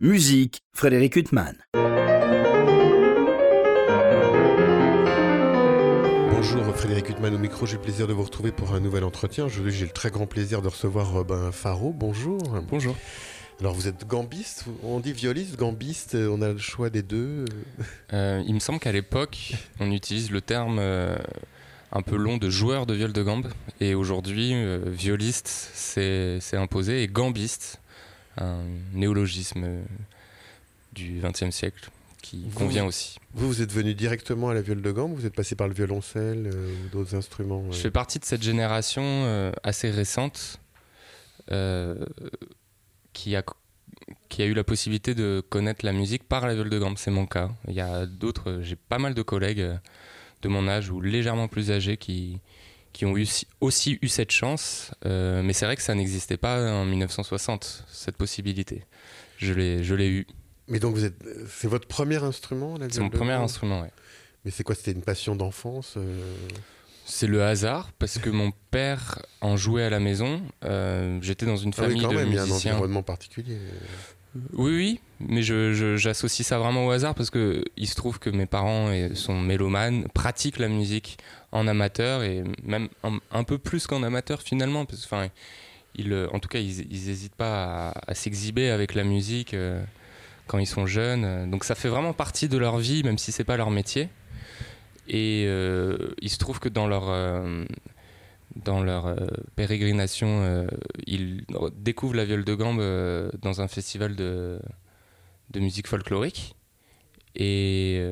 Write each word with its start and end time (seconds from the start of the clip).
Musique, 0.00 0.62
Frédéric 0.74 1.16
Huttman. 1.16 1.56
Bonjour 6.30 6.64
Frédéric 6.76 7.08
Huttman 7.08 7.34
au 7.34 7.38
micro, 7.38 7.66
j'ai 7.66 7.78
le 7.78 7.82
plaisir 7.82 8.06
de 8.06 8.12
vous 8.12 8.22
retrouver 8.22 8.52
pour 8.52 8.74
un 8.74 8.78
nouvel 8.78 9.02
entretien. 9.02 9.46
Aujourd'hui 9.46 9.72
j'ai 9.72 9.86
le 9.86 9.90
très 9.90 10.12
grand 10.12 10.28
plaisir 10.28 10.62
de 10.62 10.68
recevoir 10.68 11.10
Robin 11.10 11.50
Faro. 11.50 11.92
Bonjour. 11.92 12.38
Bonjour. 12.70 12.94
Alors 13.58 13.74
vous 13.74 13.88
êtes 13.88 14.06
gambiste, 14.06 14.66
on 14.84 15.00
dit 15.00 15.12
violiste, 15.12 15.56
gambiste, 15.56 16.14
on 16.14 16.42
a 16.42 16.52
le 16.52 16.58
choix 16.58 16.90
des 16.90 17.02
deux 17.02 17.46
euh, 18.12 18.40
Il 18.46 18.54
me 18.54 18.60
semble 18.60 18.78
qu'à 18.78 18.92
l'époque 18.92 19.54
on 19.80 19.90
utilise 19.90 20.30
le 20.30 20.40
terme 20.40 20.78
euh, 20.78 21.16
un 21.90 22.02
peu 22.02 22.14
long 22.14 22.36
de 22.36 22.48
joueur 22.50 22.86
de 22.86 22.94
viol 22.94 23.12
de 23.12 23.22
gambe 23.24 23.48
et 23.80 23.96
aujourd'hui 23.96 24.52
euh, 24.54 24.78
violiste 24.86 25.48
c'est 25.48 26.38
imposé 26.52 27.02
et 27.02 27.08
gambiste 27.08 27.80
un 28.40 28.62
néologisme 28.92 29.66
du 30.92 31.20
XXe 31.22 31.50
siècle 31.50 31.90
qui 32.22 32.48
convient 32.54 32.84
aussi. 32.84 33.18
Vous, 33.34 33.46
vous 33.46 33.62
êtes 33.62 33.72
venu 33.72 33.94
directement 33.94 34.48
à 34.48 34.54
la 34.54 34.60
viole 34.60 34.82
de 34.82 34.90
gambe 34.90 35.14
Vous 35.14 35.26
êtes 35.26 35.34
passé 35.34 35.54
par 35.54 35.68
le 35.68 35.74
violoncelle 35.74 36.50
euh, 36.52 36.74
ou 36.84 36.88
d'autres 36.90 37.14
instruments 37.14 37.62
euh 37.68 37.72
Je 37.72 37.78
fais 37.78 37.90
partie 37.90 38.18
de 38.18 38.24
cette 38.24 38.42
génération 38.42 39.02
euh, 39.04 39.52
assez 39.62 39.90
récente 39.90 40.60
qui, 43.14 43.34
a, 43.34 43.42
qui 44.28 44.42
a 44.42 44.44
eu 44.44 44.52
la 44.52 44.64
possibilité 44.64 45.14
de 45.14 45.42
connaître 45.48 45.84
la 45.84 45.92
musique 45.92 46.24
par 46.24 46.46
la 46.46 46.54
viole 46.54 46.68
de 46.68 46.78
gambe. 46.78 46.98
C'est 46.98 47.10
mon 47.10 47.26
cas. 47.26 47.48
Il 47.68 47.74
y 47.74 47.80
a 47.80 48.04
d'autres, 48.04 48.60
j'ai 48.62 48.76
pas 48.76 48.98
mal 48.98 49.14
de 49.14 49.22
collègues 49.22 49.66
de 50.42 50.48
mon 50.48 50.68
âge 50.68 50.90
ou 50.90 51.00
légèrement 51.00 51.48
plus 51.48 51.70
âgés 51.70 51.96
qui, 51.96 52.40
qui 52.98 53.06
ont 53.06 53.16
eu, 53.16 53.28
aussi 53.60 53.96
eu 54.02 54.08
cette 54.08 54.32
chance, 54.32 54.90
mais 55.04 55.52
c'est 55.52 55.66
vrai 55.66 55.76
que 55.76 55.82
ça 55.82 55.94
n'existait 55.94 56.36
pas 56.36 56.68
en 56.72 56.84
1960, 56.84 57.84
cette 57.88 58.16
possibilité. 58.16 58.82
Je 59.36 59.52
l'ai 59.52 60.08
eu. 60.08 60.26
Mais 60.66 60.80
donc, 60.80 60.96
c'est 60.98 61.68
votre 61.68 61.86
premier 61.86 62.16
instrument 62.16 62.74
C'est 62.90 63.00
mon 63.00 63.08
premier 63.08 63.34
instrument, 63.34 63.82
oui. 63.82 63.88
Mais 64.44 64.50
c'est 64.50 64.64
quoi 64.64 64.74
C'était 64.74 64.90
une 64.90 65.02
passion 65.02 65.36
d'enfance 65.36 65.94
euh? 65.96 66.20
C'est 67.04 67.28
le 67.28 67.44
hasard, 67.44 67.92
parce 68.00 68.18
que 68.18 68.30
mon 68.30 68.52
père 68.72 69.22
en 69.40 69.56
jouait 69.56 69.84
à 69.84 69.90
la 69.90 70.00
maison. 70.00 70.42
Euh, 70.64 71.20
j'étais 71.22 71.46
dans 71.46 71.56
une 71.56 71.72
famille 71.72 72.00
ah 72.00 72.00
oui, 72.00 72.04
quand 72.04 72.10
de 72.10 72.16
même, 72.16 72.28
musiciens. 72.28 72.56
Il 72.56 72.64
y 72.64 72.68
a 72.68 72.72
un 72.72 72.74
environnement 72.74 73.02
particulier. 73.04 73.58
Oui, 74.52 74.72
oui, 74.72 75.00
mais 75.20 75.42
j'associe 75.42 76.46
ça 76.46 76.58
vraiment 76.58 76.86
au 76.86 76.90
hasard 76.90 77.14
parce 77.14 77.30
que 77.30 77.64
il 77.76 77.86
se 77.86 77.94
trouve 77.94 78.18
que 78.18 78.28
mes 78.28 78.46
parents 78.46 78.90
sont 79.14 79.40
mélomanes, 79.40 80.08
pratiquent 80.08 80.58
la 80.58 80.68
musique 80.68 81.18
en 81.52 81.66
amateur 81.66 82.22
et 82.22 82.44
même 82.62 82.88
un, 83.30 83.44
peu 83.44 83.58
plus 83.58 83.86
qu'en 83.86 84.02
amateur 84.02 84.42
finalement, 84.42 84.84
parce 84.84 85.04
enfin, 85.04 85.28
en 85.98 86.38
tout 86.38 86.48
cas, 86.48 86.58
ils 86.58 86.86
n'hésitent 86.88 87.34
pas 87.34 87.92
à, 88.06 88.14
s'exhiber 88.14 88.70
avec 88.70 88.94
la 88.94 89.04
musique 89.04 89.54
quand 90.46 90.58
ils 90.58 90.66
sont 90.66 90.86
jeunes. 90.86 91.50
Donc 91.50 91.64
ça 91.64 91.74
fait 91.74 91.88
vraiment 91.88 92.12
partie 92.12 92.48
de 92.48 92.58
leur 92.58 92.78
vie, 92.78 93.02
même 93.02 93.18
si 93.18 93.32
c'est 93.32 93.44
pas 93.44 93.56
leur 93.56 93.70
métier. 93.70 94.08
Et 95.08 95.44
euh, 95.46 95.96
il 96.20 96.30
se 96.30 96.38
trouve 96.38 96.60
que 96.60 96.68
dans 96.68 96.86
leur, 96.86 97.08
euh, 97.08 97.64
dans 98.56 98.82
leur 98.82 99.06
euh, 99.06 99.16
pérégrination, 99.56 100.66
ils 101.06 101.44
découvrent 101.76 102.16
la 102.16 102.24
viole 102.24 102.44
de 102.44 102.54
gambe 102.54 102.82
dans 103.40 103.60
un 103.60 103.68
festival 103.68 104.16
de, 104.16 104.58
de 105.50 105.60
musique 105.60 105.86
folklorique. 105.86 106.56
Et, 107.34 108.02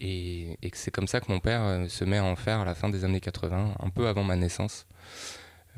et, 0.00 0.58
et 0.62 0.70
c'est 0.74 0.90
comme 0.90 1.08
ça 1.08 1.20
que 1.20 1.30
mon 1.30 1.40
père 1.40 1.86
se 1.88 2.04
met 2.04 2.18
à 2.18 2.24
en 2.24 2.36
faire 2.36 2.60
à 2.60 2.64
la 2.64 2.74
fin 2.74 2.88
des 2.88 3.04
années 3.04 3.20
80, 3.20 3.74
un 3.78 3.90
peu 3.90 4.06
avant 4.06 4.24
ma 4.24 4.36
naissance. 4.36 4.86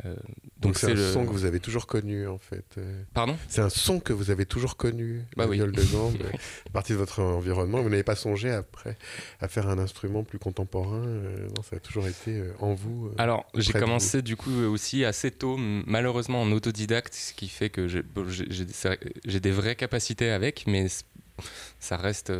Euh, 0.04 0.14
donc 0.58 0.76
c'est 0.76 0.92
un 0.92 1.12
son 1.12 1.24
que 1.24 1.30
vous 1.30 1.46
avez 1.46 1.60
toujours 1.60 1.86
connu 1.86 2.26
en 2.26 2.38
fait. 2.38 2.64
Euh. 2.76 3.02
Pardon? 3.14 3.36
C'est 3.48 3.62
un 3.62 3.70
son 3.70 3.98
que 3.98 4.12
vous 4.12 4.30
avez 4.30 4.44
toujours 4.44 4.76
connu, 4.76 5.22
bah 5.36 5.44
la 5.44 5.50
oui. 5.50 5.56
viole 5.56 5.72
de 5.72 5.82
gambe, 5.82 6.18
partie 6.72 6.92
de 6.92 6.98
votre 6.98 7.22
environnement. 7.22 7.80
Vous 7.80 7.88
n'avez 7.88 8.02
pas 8.02 8.16
songé 8.16 8.50
après 8.50 8.98
à 9.40 9.48
faire 9.48 9.68
un 9.68 9.78
instrument 9.78 10.22
plus 10.22 10.38
contemporain 10.38 11.02
euh, 11.06 11.48
Non, 11.56 11.62
ça 11.62 11.76
a 11.76 11.80
toujours 11.80 12.06
été 12.06 12.42
en 12.60 12.74
vous. 12.74 13.10
Alors 13.16 13.46
j'ai 13.54 13.72
commencé 13.72 14.20
du 14.20 14.36
coup 14.36 14.52
aussi 14.64 15.04
assez 15.04 15.30
tôt, 15.30 15.56
malheureusement 15.58 16.42
en 16.42 16.52
autodidacte, 16.52 17.14
ce 17.14 17.32
qui 17.32 17.48
fait 17.48 17.70
que 17.70 17.88
j'ai 17.88 19.40
des 19.40 19.50
vraies 19.50 19.76
capacités 19.76 20.30
avec, 20.30 20.64
mais 20.66 20.88
ça 21.78 21.96
reste, 21.96 22.32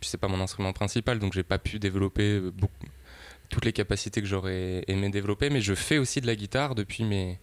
puis 0.00 0.08
c'est 0.08 0.18
pas 0.18 0.28
mon 0.28 0.40
instrument 0.40 0.72
principal, 0.72 1.18
donc 1.18 1.32
j'ai 1.32 1.42
pas 1.42 1.58
pu 1.58 1.78
développer 1.78 2.40
beaucoup 2.40 2.86
toutes 3.50 3.64
les 3.64 3.72
capacités 3.72 4.22
que 4.22 4.26
j'aurais 4.26 4.84
aimé 4.86 5.10
développer, 5.10 5.50
mais 5.50 5.60
je 5.60 5.74
fais 5.74 5.98
aussi 5.98 6.20
de 6.20 6.26
la 6.26 6.36
guitare 6.36 6.74
depuis, 6.74 7.04
mes, 7.04 7.38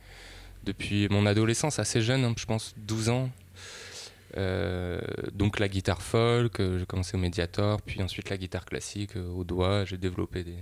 depuis 0.63 1.08
mon 1.09 1.25
adolescence, 1.25 1.78
assez 1.80 2.02
jeune, 2.02 2.24
hein, 2.24 2.34
je 2.35 2.46
pense 2.46 2.74
12 2.78 3.09
ans. 3.09 3.30
Euh, 4.38 5.00
donc 5.34 5.59
la 5.59 5.68
guitare 5.68 6.02
folk, 6.02 6.59
euh, 6.59 6.80
j'ai 6.80 6.85
commencé 6.85 7.16
au 7.16 7.19
Mediator, 7.19 7.81
puis 7.81 8.02
ensuite 8.02 8.29
la 8.29 8.38
guitare 8.38 8.66
classique 8.66 9.16
euh, 9.16 9.29
au 9.29 9.44
doigt. 9.44 9.85
J'ai 9.85 9.97
développé 9.97 10.44
des, 10.44 10.58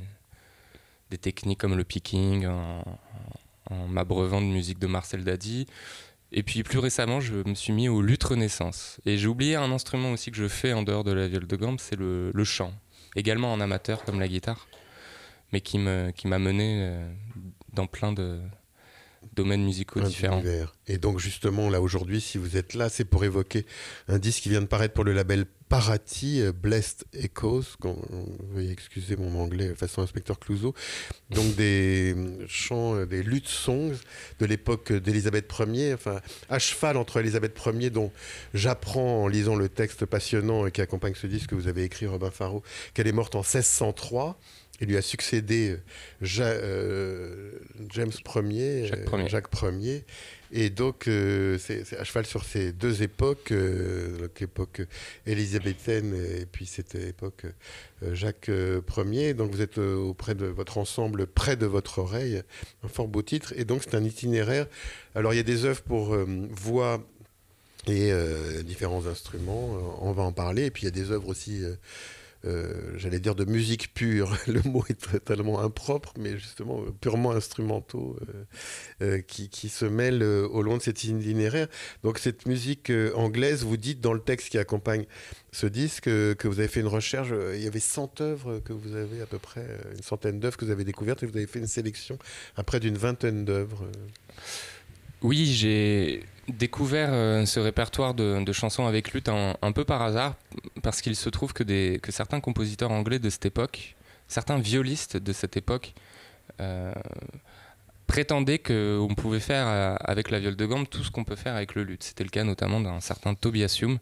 des, 1.10 1.18
techniques 1.18 1.60
comme 1.60 1.76
le 1.76 1.84
picking 1.84 2.46
en, 2.46 2.84
en 3.70 3.88
m'abreuvant 3.88 4.42
de 4.42 4.48
musique 4.48 4.80
de 4.80 4.88
Marcel 4.88 5.24
Dadi. 5.24 5.66
Et 6.36 6.44
puis 6.44 6.62
plus 6.62 6.80
récemment, 6.80 7.20
je 7.20 7.36
me 7.48 7.56
suis 7.56 7.74
mis 7.74 7.90
au 7.90 8.02
luth 8.04 8.24
renaissance. 8.24 9.00
Et 9.06 9.18
j'ai 9.18 9.28
oublié 9.28 9.56
un 9.56 9.72
instrument 9.72 10.12
aussi 10.12 10.30
que 10.30 10.38
je 10.38 10.48
fais 10.48 10.74
en 10.74 10.84
dehors 10.84 11.04
de 11.04 11.14
la 11.14 11.28
viole 11.28 11.48
de 11.48 11.56
gambe, 11.56 11.80
c'est 11.80 11.96
le, 11.96 12.32
le 12.32 12.44
chant. 12.44 12.74
Également 13.16 13.52
en 13.52 13.60
amateur 13.62 14.04
comme 14.04 14.20
la 14.20 14.28
guitare 14.28 14.68
mais 15.52 15.62
qui 15.62 15.80
m'a 15.80 16.12
qui 16.12 16.28
mené 16.28 16.82
euh, 16.82 17.14
dans 17.74 17.88
plein 17.88 18.12
de 18.12 18.42
domaines 19.36 19.64
musicaux 19.64 20.02
différents. 20.02 20.44
Et 20.88 20.98
donc 20.98 21.20
justement, 21.20 21.70
là 21.70 21.82
aujourd'hui, 21.82 22.22
si 22.22 22.38
vous 22.38 22.58
êtes 22.58 22.74
là, 22.74 22.90
c'est 22.90 23.06
pour 23.06 23.24
évoquer 23.24 23.66
un 24.08 24.20
disque 24.20 24.44
qui 24.44 24.50
vient 24.50 24.62
de 24.62 24.68
paraître 24.68 24.94
pour 24.94 25.04
le 25.04 25.14
label 25.14 25.46
Parati, 25.68 26.42
euh, 26.42 26.52
Blessed 26.52 27.06
Echoes, 27.14 27.76
veuillez 28.54 28.72
excuser 28.72 29.16
mon 29.16 29.42
anglais 29.42 29.74
façon 29.74 30.04
inspecteur 30.04 30.40
Clouseau, 30.40 30.76
donc 31.32 31.56
des 31.56 32.16
chants, 32.48 32.96
euh, 32.96 33.06
des 33.08 33.24
luttes 33.24 33.48
songs 33.48 33.94
de 34.40 34.46
l'époque 34.46 34.94
d'Élisabeth 34.94 35.52
Ier, 35.60 35.96
enfin 35.96 36.22
à 36.50 36.60
cheval 36.60 36.98
entre 36.98 37.20
Élisabeth 37.20 37.60
Ier, 37.66 37.90
dont 37.90 38.12
j'apprends 38.54 39.24
en 39.24 39.28
lisant 39.28 39.56
le 39.56 39.68
texte 39.68 40.06
passionnant 40.06 40.70
qui 40.70 40.82
accompagne 40.82 41.16
ce 41.16 41.26
disque 41.26 41.50
que 41.50 41.56
vous 41.56 41.68
avez 41.68 41.84
écrit, 41.84 42.06
Robin 42.06 42.30
Faro, 42.30 42.62
qu'elle 42.94 43.08
est 43.08 43.12
morte 43.12 43.34
en 43.34 43.40
1603, 43.40 44.38
il 44.82 44.88
lui 44.88 44.98
a 44.98 45.02
succédé 45.02 45.78
euh, 46.22 46.36
euh, 46.42 47.52
James 47.92 48.12
Ier, 48.36 48.88
Jacques 48.88 49.10
Ier. 49.12 49.30
Jacques 49.30 49.48
Ier. 49.64 50.04
Et 50.52 50.70
donc, 50.70 51.08
euh, 51.08 51.58
c'est 51.58 51.98
à 51.98 52.04
cheval 52.04 52.26
sur 52.26 52.44
ces 52.44 52.72
deux 52.72 53.02
époques, 53.02 53.52
l'époque 54.40 54.82
élisabéthaine 55.26 56.14
et 56.14 56.46
puis 56.46 56.66
cette 56.66 56.96
époque 56.96 57.46
Jacques 58.12 58.52
Ier. 58.98 59.34
Donc, 59.34 59.52
vous 59.52 59.62
êtes 59.62 59.78
auprès 59.78 60.36
de 60.36 60.46
votre 60.46 60.78
ensemble, 60.78 61.26
près 61.26 61.56
de 61.56 61.66
votre 61.66 62.00
oreille, 62.00 62.44
un 62.84 62.88
fort 62.88 63.08
beau 63.08 63.22
titre. 63.22 63.54
Et 63.58 63.66
donc, 63.66 63.82
c'est 63.84 63.96
un 63.96 64.04
itinéraire. 64.04 64.68
Alors, 65.16 65.34
il 65.34 65.38
y 65.38 65.42
a 65.42 65.44
des 65.44 65.66
œuvres 65.66 65.82
pour 65.82 66.16
voix 66.52 67.04
et 67.88 68.12
différents 68.64 69.08
instruments. 69.08 70.00
on 70.02 70.12
va 70.12 70.24
en 70.24 70.32
parler. 70.32 70.66
Et 70.66 70.72
puis, 70.72 70.84
il 70.84 70.86
y 70.86 70.90
a 70.90 70.92
des 70.92 71.12
œuvres 71.12 71.30
aussi 71.30 71.64
euh, 72.46 72.94
j'allais 72.98 73.20
dire 73.20 73.36
de 73.36 73.46
musique 73.46 73.94
pure, 73.94 74.38
le 74.48 74.62
mot 74.64 74.84
est 74.90 75.24
tellement 75.24 75.60
impropre, 75.62 76.14
mais 76.20 76.38
justement 76.38 76.82
euh, 76.82 76.92
purement 77.02 77.32
instrumentaux, 77.32 78.18
euh, 79.02 79.22
qui, 79.22 79.50
qui, 79.50 79.70
se 79.70 79.86
mêlent 79.86 80.24
au 80.24 80.62
long 80.62 80.78
de 80.78 80.82
cet 80.82 81.04
itinéraire. 81.04 81.68
Donc 82.04 82.20
cette 82.20 82.46
musique 82.46 82.92
anglaise, 83.16 83.64
vous 83.64 83.78
dites 83.78 84.02
dans 84.02 84.14
le 84.14 84.20
texte 84.20 84.50
qui 84.50 84.58
accompagne 84.58 85.06
ce 85.52 85.68
disque 85.68 86.06
que 86.06 86.48
vous 86.48 86.60
avez 86.60 86.68
fait 86.68 86.82
une 86.82 86.88
recherche, 86.88 87.30
il 87.54 87.62
y 87.62 87.68
avait 87.68 87.80
100 87.80 88.22
œuvres 88.22 88.60
que 88.60 88.74
vous 88.74 88.96
avez 88.96 89.22
à 89.22 89.26
peu 89.26 89.40
près, 89.40 89.66
une 89.96 90.04
centaine 90.04 90.40
d'œuvres 90.40 90.58
que 90.58 90.66
vous 90.66 90.72
avez 90.72 90.84
découvertes 90.84 91.24
et 91.24 91.26
vous 91.26 91.38
avez 91.38 91.48
fait 91.48 91.60
une 91.60 91.68
sélection 91.68 92.20
à 92.56 92.64
près 92.64 92.80
d'une 92.80 92.98
vingtaine 92.98 93.46
d'œuvres. 93.46 93.90
Oui, 95.22 95.46
j'ai 95.46 96.24
découvert 96.48 97.10
euh, 97.12 97.46
ce 97.46 97.60
répertoire 97.60 98.14
de, 98.14 98.52
chansons 98.52 98.86
avec 98.86 99.14
lutte 99.14 99.30
un, 99.30 99.72
peu 99.72 99.84
par 99.84 100.02
hasard, 100.02 100.36
parce 100.84 101.02
qu'il 101.02 101.16
se 101.16 101.30
trouve 101.30 101.54
que, 101.54 101.64
certains 102.10 102.40
compositeurs 102.40 102.92
anglais 102.92 103.20
de 103.20 103.30
cette 103.30 103.46
époque, 103.46 103.96
certains 104.28 104.58
violistes 104.58 105.18
de 105.18 105.34
cette 105.34 105.58
époque, 105.58 105.94
euh, 106.62 106.94
prétendaient 108.08 108.60
qu'on 108.60 109.14
pouvait 109.16 109.40
faire 109.40 109.68
euh, 109.68 109.96
avec 110.00 110.30
la 110.30 110.40
viole 110.40 110.56
de 110.56 110.66
gambe 110.66 110.88
tout 110.88 111.04
ce 111.04 111.12
qu'on 111.12 111.24
peut 111.24 111.36
faire 111.36 111.56
avec 111.56 111.76
le 111.76 111.84
luth. 111.84 112.04
C'était 112.04 112.24
le 112.24 112.30
cas 112.30 112.44
notamment 112.44 112.80
d'un 112.80 113.00
certain 113.00 113.34
Tobias 113.34 113.80
Hume, 113.82 114.00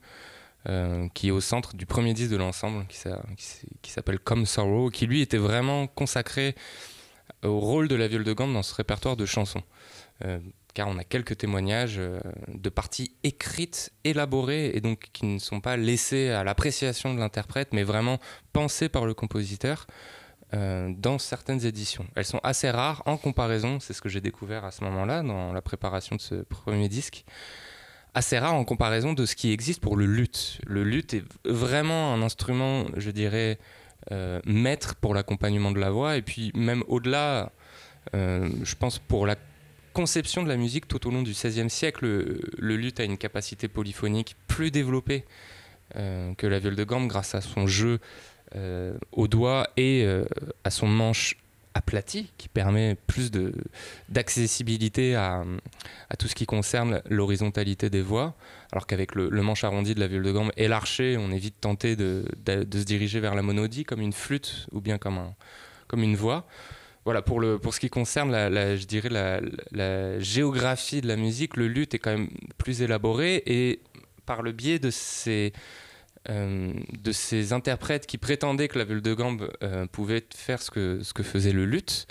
qui 1.14 1.28
est 1.28 1.32
au 1.32 1.42
centre 1.42 1.76
du 1.76 1.86
premier 1.86 2.14
disque 2.14 2.32
de 2.32 2.38
l'ensemble, 2.38 2.86
qui, 2.88 3.92
s'appelle 3.92 4.20
Come 4.20 4.46
Sorrow, 4.46 4.90
qui 4.90 5.08
lui 5.08 5.22
était 5.22 5.38
vraiment 5.38 5.88
consacré 5.88 6.56
au 7.44 7.60
rôle 7.60 7.90
de 7.90 7.96
la 7.96 8.08
viole 8.08 8.24
de 8.24 8.32
gambe 8.32 8.54
dans 8.54 8.64
ce 8.64 8.74
répertoire 8.74 9.18
de 9.18 9.26
chansons 9.26 9.64
car 10.74 10.88
on 10.88 10.98
a 10.98 11.04
quelques 11.04 11.38
témoignages 11.38 11.98
euh, 12.00 12.20
de 12.48 12.70
parties 12.70 13.16
écrites, 13.24 13.92
élaborées, 14.04 14.72
et 14.74 14.82
donc 14.82 15.10
qui 15.14 15.26
ne 15.26 15.40
sont 15.40 15.62
pas 15.62 15.78
laissées 15.78 16.30
à 16.30 16.44
l'appréciation 16.44 17.14
de 17.14 17.20
l'interprète, 17.20 17.70
mais 17.74 17.84
vraiment 17.84 18.20
pensées 18.54 18.90
par 18.90 19.06
le 19.06 19.14
compositeur 19.14 19.88
euh, 20.54 20.92
dans 20.98 21.20
certaines 21.20 21.66
éditions. 21.66 22.06
Elles 22.16 22.26
sont 22.26 22.40
assez 22.44 22.70
rares 22.70 23.04
en 23.06 23.18
comparaison, 23.18 23.80
c'est 23.80 23.94
ce 23.94 24.02
que 24.02 24.10
j'ai 24.10 24.22
découvert 24.22 24.66
à 24.66 24.72
ce 24.72 24.84
moment-là, 24.84 25.22
dans 25.22 25.54
la 25.54 25.62
préparation 25.62 26.16
de 26.16 26.22
ce 26.22 26.36
premier 26.36 26.90
disque, 26.90 27.24
assez 28.16 28.38
rare 28.38 28.56
en 28.56 28.64
comparaison 28.64 29.14
de 29.14 29.26
ce 29.26 29.36
qui 29.36 29.52
existe 29.52 29.82
pour 29.82 29.96
le 29.96 30.06
luth. 30.06 30.60
Le 30.66 30.84
luth 30.84 31.14
est 31.14 31.24
vraiment 31.46 32.14
un 32.14 32.22
instrument, 32.22 32.86
je 32.98 33.12
dirais, 33.12 33.60
euh, 34.12 34.42
maître 34.46 34.96
pour 34.96 35.14
l'accompagnement 35.14 35.72
de 35.72 35.80
la 35.80 35.92
voix, 35.92 36.18
et 36.18 36.22
puis 36.22 36.52
même 36.56 36.84
au-delà, 36.88 37.52
euh, 38.16 38.50
je 38.64 38.76
pense 38.76 39.00
pour 39.00 39.26
la 39.26 39.36
conception 39.94 40.44
de 40.44 40.50
la 40.50 40.58
musique 40.58 40.88
tout 40.88 41.08
au 41.08 41.12
long 41.12 41.22
du 41.22 41.32
XVIe 41.32 41.70
siècle, 41.70 42.06
le, 42.06 42.76
luth 42.76 43.00
a 43.00 43.04
une 43.04 43.18
capacité 43.18 43.68
polyphonique 43.68 44.36
plus 44.48 44.72
développée 44.72 45.26
euh, 45.96 46.34
que 46.36 46.48
la 46.48 46.60
viole 46.60 46.76
de 46.76 46.84
gambe 46.84 47.08
grâce 47.08 47.36
à 47.36 47.42
son 47.42 47.68
jeu 47.68 48.00
au 49.12 49.28
doigt 49.28 49.68
et 49.78 50.08
à 50.64 50.70
son 50.70 50.86
manche 50.86 51.38
aplati 51.74 52.32
qui 52.38 52.48
permet 52.48 52.96
plus 53.08 53.32
d'accessibilité 54.10 55.16
à, 55.16 55.44
tout 56.18 56.28
ce 56.28 56.36
qui 56.36 56.46
concerne 56.46 57.02
l'horizontalité 57.10 57.90
des 57.90 58.02
voix, 58.02 58.36
alors 58.72 58.88
qu'avec 58.88 59.16
le, 59.16 59.30
manche 59.42 59.64
arrondi 59.64 59.96
de 59.96 60.00
la 60.00 60.08
viole 60.08 60.24
de 60.24 60.32
gambe 60.32 60.52
et 60.58 60.68
l'archer, 60.68 61.18
on 61.18 61.32
est 61.32 61.38
vite 61.38 61.56
tenté 61.62 61.96
de, 61.96 62.26
de, 62.46 62.78
se 62.78 62.84
diriger 62.84 63.20
vers 63.20 63.36
la 63.36 63.42
monodie 63.42 63.84
comme 63.84 64.02
une 64.02 64.14
flûte 64.14 64.68
ou 64.72 64.82
bien 64.82 64.98
comme 64.98 65.34
une 66.04 66.16
voix. 66.16 66.46
Voilà, 67.06 67.22
pour, 67.22 67.40
le, 67.40 67.60
pour 67.60 67.74
ce 67.74 67.80
qui 67.80 67.90
concerne, 67.90 68.32
la, 68.32 68.78
je 68.78 68.86
dirais, 68.86 69.10
la, 69.10 70.20
géographie 70.20 71.02
de 71.02 71.08
la 71.08 71.18
musique, 71.18 71.58
le 71.58 71.68
luth 71.68 71.94
est 71.94 72.00
quand 72.00 72.12
même 72.12 72.30
plus 72.58 72.82
élaboré 72.82 73.44
et 73.46 73.82
par 74.26 74.42
le 74.42 74.54
biais 74.54 74.80
de 74.80 74.90
ces 74.90 75.52
euh, 76.30 76.72
de 77.02 77.12
ces 77.12 77.52
interprètes 77.52 78.08
qui 78.08 78.18
prétendaient 78.18 78.70
que 78.70 78.80
la 78.80 78.86
viole 78.86 79.02
de 79.02 79.14
gambe 79.14 79.52
euh, 79.62 79.86
pouvait 79.88 80.24
faire 80.34 80.62
ce 80.62 80.72
que, 80.72 81.02
ce 81.04 81.14
que 81.14 81.22
faisait 81.22 81.52
le 81.52 81.66
luth, 81.66 82.08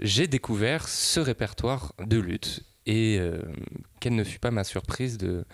j'ai 0.00 0.26
découvert 0.26 0.86
ce 0.86 1.18
répertoire 1.18 1.94
de 2.04 2.18
luth. 2.18 2.60
Et 2.84 3.16
euh, 3.18 3.40
quelle 4.00 4.14
ne 4.16 4.24
fut 4.24 4.38
pas 4.38 4.50
ma 4.50 4.64
surprise 4.64 5.16
de, 5.16 5.46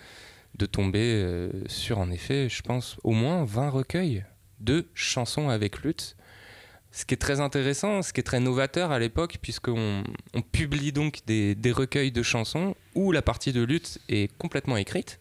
de 0.55 0.65
tomber 0.65 1.49
sur, 1.67 1.99
en 1.99 2.11
effet, 2.11 2.49
je 2.49 2.61
pense, 2.63 2.97
au 3.05 3.11
moins 3.11 3.45
20 3.45 3.69
recueils 3.69 4.25
de 4.59 4.87
chansons 4.93 5.47
avec 5.47 5.81
luth. 5.81 6.17
Ce 6.95 7.03
qui 7.03 7.13
est 7.13 7.17
très 7.17 7.41
intéressant, 7.41 8.01
ce 8.01 8.13
qui 8.13 8.21
est 8.21 8.23
très 8.23 8.39
novateur 8.39 8.91
à 8.91 8.99
l'époque, 8.99 9.39
puisqu'on 9.41 10.01
on 10.33 10.41
publie 10.41 10.93
donc 10.93 11.19
des, 11.27 11.57
recueils 11.73 12.13
de 12.13 12.23
chansons 12.23 12.73
où 12.95 13.11
la 13.11 13.21
partie 13.21 13.51
de 13.51 13.61
luth 13.61 13.99
est 14.07 14.31
complètement 14.37 14.77
écrite, 14.77 15.19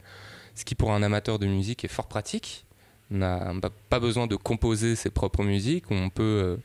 ce 0.54 0.64
qui 0.64 0.76
pour 0.76 0.92
un 0.92 1.02
amateur 1.02 1.40
de 1.40 1.46
musique 1.46 1.84
est 1.84 1.88
fort 1.88 2.06
pratique, 2.06 2.64
on 3.10 3.16
n'a 3.16 3.52
pas 3.90 3.98
besoin 3.98 4.28
de 4.28 4.36
composer 4.36 4.94
ses 4.94 5.10
propres 5.10 5.42
musiques, 5.42 5.90
on 5.90 6.10
peut, 6.10 6.22
euh, 6.22 6.56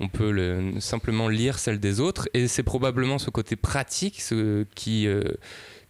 on 0.00 0.08
peut 0.08 0.80
simplement 0.80 1.28
lire 1.28 1.58
celles 1.58 1.78
des 1.78 2.00
autres. 2.00 2.26
Et 2.32 2.48
c'est 2.48 2.62
probablement 2.62 3.18
ce 3.18 3.28
côté 3.28 3.56
pratique 3.56 4.22
ce, 4.22 4.64
qui, 4.74 5.06
euh, 5.06 5.34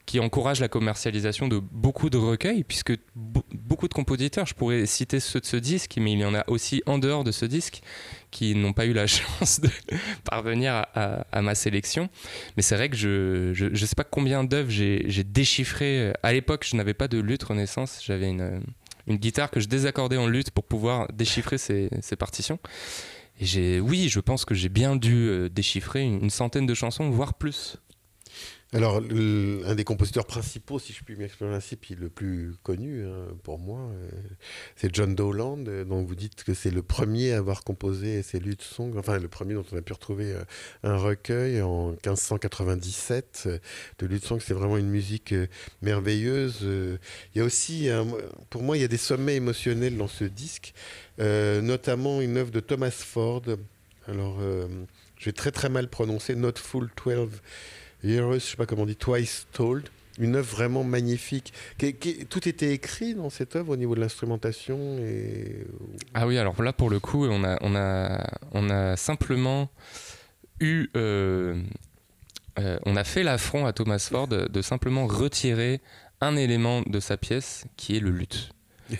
qui 0.06 0.19
encourage 0.19 0.61
la 0.61 0.69
commercialisation 0.69 1.47
de 1.47 1.58
beaucoup 1.58 2.11
de 2.11 2.19
recueils, 2.19 2.64
puisque 2.64 2.93
beaucoup 3.14 3.87
de 3.87 3.94
compositeurs, 3.94 4.47
je 4.47 4.55
pourrais 4.55 4.87
citer 4.87 5.20
ceux 5.20 5.41
de 5.41 5.47
ce 5.47 5.56
disque, 5.56 5.97
mais 6.00 6.12
il 6.12 6.19
y 6.19 6.25
en 6.25 6.35
a 6.35 6.44
aussi 6.49 6.82
en 6.87 6.99
dehors 6.99 7.23
de 7.23 7.31
ce 7.31 7.44
disque, 7.44 7.82
qui 8.31 8.55
n'ont 8.55 8.73
pas 8.73 8.87
eu 8.87 8.93
la 8.93 9.06
chance 9.08 9.61
de 9.61 9.69
parvenir 10.25 10.87
à, 10.94 11.43
ma 11.43 11.55
sélection. 11.55 12.08
Mais 12.56 12.62
c'est 12.62 12.76
vrai 12.76 12.88
que 12.88 12.97
je 12.97 13.64
ne 13.64 13.75
sais 13.75 13.94
pas 13.94 14.05
combien 14.05 14.44
d'œuvres 14.44 14.70
j'ai 14.70 15.25
déchiffré. 15.25 16.12
À 16.23 16.32
l'époque, 16.32 16.67
je 16.69 16.76
n'avais 16.76 16.94
pas 16.94 17.08
de 17.08 17.19
lutte 17.19 17.44
Renaissance, 17.44 18.00
j'avais 18.05 18.29
une 18.29 18.61
une 19.06 19.17
guitare 19.17 19.50
que 19.50 19.61
je 19.61 19.69
désaccordais 19.69 20.17
en 20.17 20.26
lutte 20.26 20.50
pour 20.50 20.64
pouvoir 20.64 21.12
déchiffrer 21.12 21.58
ces, 21.58 21.91
partitions. 22.19 22.58
Et 23.41 23.81
oui, 23.81 24.08
je 24.08 24.20
pense 24.20 24.44
que 24.44 24.55
j'ai 24.55 24.69
bien 24.69 24.97
dû 24.97 25.29
euh, 25.29 25.49
déchiffrer 25.49 26.02
une 26.02 26.31
centaine 26.31 26.67
de 26.67 26.75
chansons, 26.75 27.08
voire 27.11 27.35
plus. 27.35 27.76
Alors, 28.73 28.99
un 28.99 29.75
des 29.75 29.83
compositeurs 29.83 30.27
principaux, 30.27 30.79
si 30.79 30.93
je 30.93 31.03
puis 31.03 31.17
m'exprimer 31.17 31.53
ainsi, 31.55 31.75
puis 31.75 31.97
le 31.97 32.09
plus 32.09 32.55
connu 32.63 33.05
hein, 33.05 33.27
pour 33.43 33.59
moi, 33.59 33.81
euh, 33.81 34.09
c'est 34.77 34.95
John 34.95 35.17
Dowland, 35.17 35.67
euh, 35.67 35.85
dont 35.85 36.05
vous 36.05 36.15
dites 36.15 36.45
que 36.45 36.55
c'est 36.55 36.71
le 36.71 36.85
premier 36.85 37.33
à 37.33 37.39
avoir 37.39 37.65
composé 37.65 38.23
ces 38.23 38.39
luttes 38.39 38.63
songs, 38.63 38.93
enfin 38.97 39.19
le 39.19 39.27
premier 39.27 39.55
dont 39.55 39.65
on 39.73 39.77
a 39.77 39.83
pu 39.83 39.93
retrouver 39.93 40.31
euh, 40.31 40.45
un 40.85 40.97
recueil 40.97 41.61
en 41.61 41.89
1597 41.91 43.49
de 43.99 44.07
luttes 44.07 44.25
songs. 44.25 44.39
C'est 44.39 44.55
vraiment 44.55 44.77
une 44.77 44.89
musique 44.89 45.35
merveilleuse. 45.83 46.61
Il 46.63 47.39
y 47.39 47.41
a 47.41 47.45
aussi, 47.45 47.89
pour 48.51 48.63
moi, 48.63 48.77
il 48.77 48.83
y 48.83 48.85
a 48.85 48.89
des 48.89 48.99
sommets 48.99 49.35
émotionnels 49.35 49.97
dans 49.97 50.09
ce 50.09 50.25
disque, 50.25 50.75
notamment 51.19 52.21
une 52.21 52.37
œuvre 52.37 52.53
de 52.53 52.61
Thomas 52.61 52.91
Ford. 52.91 53.43
Alors, 54.07 54.41
je 55.17 55.25
vais 55.25 55.33
très 55.33 55.51
très 55.51 55.69
mal 55.69 55.89
prononcer, 55.89 56.37
Not 56.37 56.55
Full 56.57 56.89
12 57.05 57.41
Heroes, 58.05 58.35
je 58.35 58.38
sais 58.38 58.56
pas 58.56 58.67
comment 58.67 58.82
on 58.82 58.87
dit, 58.87 58.97
Twice 58.97 59.47
Told. 59.52 59.88
Une 60.19 60.37
œuvre 60.37 60.50
vraiment 60.50 60.85
magnifique. 60.85 61.52
tout 62.29 62.49
était 62.49 62.73
écrit 62.73 63.14
dans 63.14 63.31
cette 63.31 63.56
œuvre 63.56 63.70
au 63.73 63.76
niveau 63.76 63.94
de 63.94 64.00
l'instrumentation 64.00 64.99
et... 64.99 65.67
Ah 66.12 66.26
oui, 66.26 66.37
alors 66.37 66.61
là 66.62 66.73
pour 66.73 66.91
le 66.91 67.00
coup, 67.00 67.26
on 67.26 67.43
a, 67.44 67.56
on 67.62 67.75
a, 67.75 68.26
on 68.52 68.69
a 68.69 68.97
simplement 68.97 69.70
eu. 70.61 70.88
Euh, 70.97 71.62
euh, 72.58 72.79
on 72.85 72.97
a 72.97 73.05
fait 73.05 73.23
l'affront 73.23 73.64
à 73.64 73.73
Thomas 73.73 73.99
Ford 73.99 74.29
de, 74.29 74.62
simplement 74.62 75.06
retirer 75.06 75.81
un 76.20 76.37
élément 76.37 76.82
de 76.82 77.00
sa 77.00 77.17
pièce 77.17 77.64
qui 77.76 77.97
est 77.97 78.00
le 78.00 78.11
luth. 78.11 78.50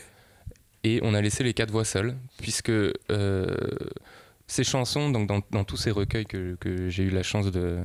Et 0.85 1.00
on 1.02 1.12
a 1.12 1.20
laissé 1.20 1.44
les 1.44 1.52
quatre 1.52 1.70
voix 1.70 1.85
seules, 1.85 2.17
puisque 2.38 2.70
euh, 2.70 3.56
ces 4.47 4.64
chansons, 4.64 5.11
donc 5.11 5.26
dans, 5.26 5.43
dans, 5.50 5.64
tous 5.64 5.76
ces 5.76 5.91
recueils 5.91 6.25
que, 6.25 6.55
que 6.61 6.88
j'ai 6.88 7.02
eu 7.02 7.11
la 7.11 7.25
chance 7.25 7.50
de, 7.50 7.81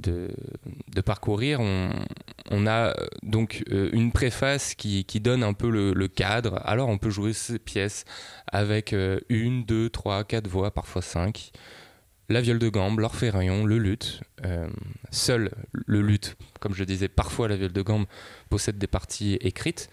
de, 0.00 1.00
parcourir, 1.00 1.60
on, 1.60 1.90
on, 2.50 2.66
a 2.66 2.88
euh, 2.88 2.94
donc 3.22 3.64
euh, 3.70 3.90
une 3.92 4.12
préface 4.12 4.74
qui, 4.74 5.04
qui, 5.04 5.20
donne 5.20 5.42
un 5.42 5.52
peu 5.52 5.70
le, 5.70 6.08
cadre. 6.08 6.60
Alors 6.64 6.88
on 6.88 6.98
peut 6.98 7.10
jouer 7.10 7.32
ces 7.32 7.58
pièces 7.58 8.04
avec 8.50 8.92
euh, 8.92 9.18
une, 9.28 9.64
deux, 9.64 9.90
trois, 9.90 10.24
quatre 10.24 10.48
voix, 10.48 10.70
parfois 10.70 11.02
cinq. 11.02 11.52
La 12.28 12.40
viole 12.40 12.58
de 12.58 12.68
gambe, 12.68 12.98
l'orphérion, 12.98 13.64
le 13.64 13.78
luth. 13.78 14.20
seul 15.12 15.52
le 15.72 16.02
luth, 16.02 16.36
comme 16.58 16.74
je 16.74 16.82
disais, 16.82 17.06
parfois 17.06 17.46
la 17.46 17.54
viole 17.54 17.72
de 17.72 17.82
gambe 17.82 18.06
possède 18.50 18.78
des 18.78 18.88
parties 18.88 19.34
écrites. 19.34 19.88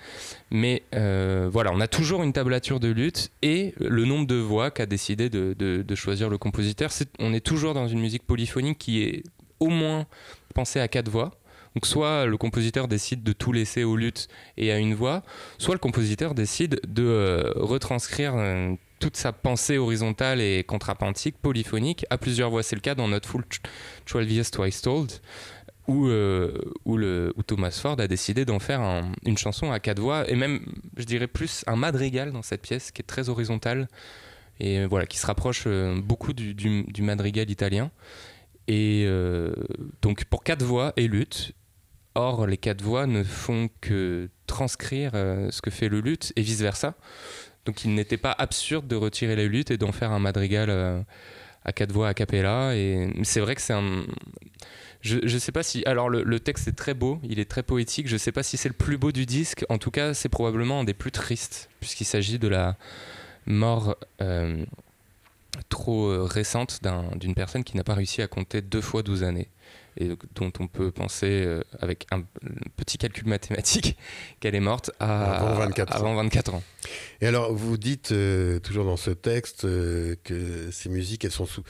Mais 0.49 0.81
voilà, 0.91 1.71
on 1.73 1.79
a 1.79 1.87
toujours 1.87 2.23
une 2.23 2.33
tablature 2.33 2.79
de 2.79 2.87
luth 2.87 3.29
et 3.43 3.75
le 3.77 4.05
nombre 4.05 4.25
de 4.25 4.33
voix 4.33 4.71
qu'a 4.71 4.87
décidé 4.87 5.29
de, 5.29 5.53
de, 5.53 5.95
choisir 5.95 6.27
le 6.27 6.39
compositeur. 6.39 6.89
on 7.19 7.35
est 7.35 7.45
toujours 7.45 7.75
dans 7.75 7.87
une 7.87 7.99
musique 7.99 8.25
polyphonique 8.25 8.79
qui 8.79 9.03
est 9.03 9.23
au 9.63 9.69
moins 9.69 10.05
penser 10.53 10.79
à 10.79 10.87
quatre 10.87 11.09
voix. 11.09 11.31
Donc 11.75 11.87
soit 11.87 12.25
le 12.25 12.37
compositeur 12.37 12.87
décide 12.87 13.23
de 13.23 13.33
tout 13.33 13.51
laisser 13.51 13.83
au 13.83 13.95
luth 13.95 14.27
et 14.57 14.71
à 14.71 14.77
une 14.77 14.93
voix, 14.93 15.23
soit 15.57 15.73
le 15.73 15.79
compositeur 15.79 16.35
décide 16.35 16.79
de 16.87 17.03
euh, 17.03 17.51
retranscrire 17.55 18.33
euh, 18.35 18.75
toute 18.99 19.17
sa 19.17 19.33
pensée 19.33 19.77
horizontale 19.77 20.39
et 20.39 20.63
contrapuntique, 20.63 21.35
polyphonique, 21.41 22.05
à 22.09 22.17
plusieurs 22.17 22.51
voix. 22.51 22.61
C'est 22.61 22.75
le 22.75 22.81
cas 22.81 22.95
dans 22.95 23.07
notre 23.07 23.27
Full 23.27 23.43
12 24.11 24.31
Years 24.31 24.51
Twice 24.51 24.81
Told, 24.81 25.11
où, 25.87 26.07
euh, 26.07 26.57
où, 26.85 27.43
Thomas 27.43 27.71
Ford 27.71 27.99
a 27.99 28.07
décidé 28.07 28.45
d'en 28.45 28.59
faire 28.59 29.03
une 29.25 29.37
chanson 29.37 29.71
à 29.71 29.79
quatre 29.79 29.99
voix, 29.99 30.29
et 30.29 30.35
même, 30.35 30.61
je 30.95 31.03
dirais 31.03 31.27
plus, 31.27 31.63
un 31.67 31.75
madrigal 31.75 32.31
dans 32.31 32.43
cette 32.43 32.61
pièce 32.61 32.91
qui 32.91 33.01
est 33.01 33.05
très 33.05 33.29
horizontale, 33.29 33.89
et 34.59 34.85
voilà, 34.85 35.05
qui 35.05 35.17
se 35.17 35.25
rapproche 35.25 35.67
beaucoup 35.97 36.31
du 36.31 37.01
madrigal 37.01 37.49
italien. 37.49 37.91
Et 38.67 39.03
euh, 39.07 39.53
donc 40.01 40.25
pour 40.25 40.43
quatre 40.43 40.63
voix 40.63 40.93
et 40.97 41.07
lutte. 41.07 41.53
Or, 42.15 42.45
les 42.45 42.57
quatre 42.57 42.81
voix 42.81 43.07
ne 43.07 43.23
font 43.23 43.69
que 43.81 44.29
transcrire 44.45 45.11
euh, 45.15 45.49
ce 45.49 45.61
que 45.61 45.71
fait 45.71 45.89
le 45.89 45.99
luth 45.99 46.31
et 46.35 46.41
vice-versa. 46.41 46.93
Donc 47.65 47.85
il 47.85 47.95
n'était 47.95 48.17
pas 48.17 48.35
absurde 48.37 48.87
de 48.87 48.95
retirer 48.95 49.35
les 49.35 49.47
luttes 49.47 49.71
et 49.71 49.77
d'en 49.77 49.91
faire 49.91 50.11
un 50.11 50.19
madrigal 50.19 50.69
euh, 50.69 51.01
à 51.65 51.71
quatre 51.71 51.91
voix 51.91 52.09
a 52.09 52.13
cappella. 52.13 52.75
Et 52.75 53.09
c'est 53.23 53.39
vrai 53.39 53.55
que 53.55 53.61
c'est 53.61 53.73
un... 53.73 54.05
Je 55.01 55.17
ne 55.17 55.39
sais 55.39 55.51
pas 55.51 55.63
si... 55.63 55.83
Alors 55.85 56.09
le, 56.09 56.39
texte 56.39 56.67
est 56.67 56.77
très 56.77 56.93
beau, 56.93 57.19
il 57.23 57.39
est 57.39 57.49
très 57.49 57.63
poétique. 57.63 58.07
Je 58.07 58.13
ne 58.13 58.19
sais 58.19 58.31
pas 58.31 58.43
si 58.43 58.55
c'est 58.55 58.69
le 58.69 58.75
plus 58.75 58.97
beau 58.97 59.11
du 59.11 59.25
disque. 59.25 59.65
En 59.69 59.77
tout 59.77 59.91
cas, 59.91 60.13
c'est 60.13 60.29
probablement 60.29 60.81
un 60.81 60.83
des 60.83 60.93
plus 60.93 61.11
tristes, 61.11 61.69
puisqu'il 61.79 62.05
s'agit 62.05 62.39
de 62.39 62.47
la 62.47 62.77
mort 63.45 63.97
trop 65.69 66.07
euh, 66.07 66.23
récente 66.23 66.79
d'une 67.15 67.35
personne 67.35 67.63
qui 67.63 67.77
n'a 67.77 67.83
pas 67.83 67.93
réussi 67.93 68.21
à 68.21 68.27
compter 68.27 68.61
deux 68.61 68.81
fois 68.81 69.03
12 69.03 69.23
années 69.23 69.49
et 69.97 70.09
dont 70.33 70.51
on 70.59 70.67
peut 70.67 70.91
penser 70.91 71.43
euh, 71.45 71.61
avec 71.79 72.07
un 72.11 72.23
petit 72.75 72.97
calcul 72.97 73.27
mathématique 73.27 73.97
qu'elle 74.39 74.55
est 74.55 74.59
morte 74.59 74.91
avant, 74.99 75.53
24 75.53 75.95
avant 75.95 76.15
24 76.15 76.55
ans. 76.55 76.63
Et 77.21 77.27
alors 77.27 77.53
vous 77.53 77.77
dites 77.77 78.11
euh, 78.11 78.59
toujours 78.59 78.85
dans 78.85 78.97
ce 78.97 79.11
texte 79.11 79.61
que 79.61 80.71
ces 80.71 80.89
musiques 80.89 81.25
elles 81.25 81.31
sont 81.31 81.45
sous, 81.45 81.63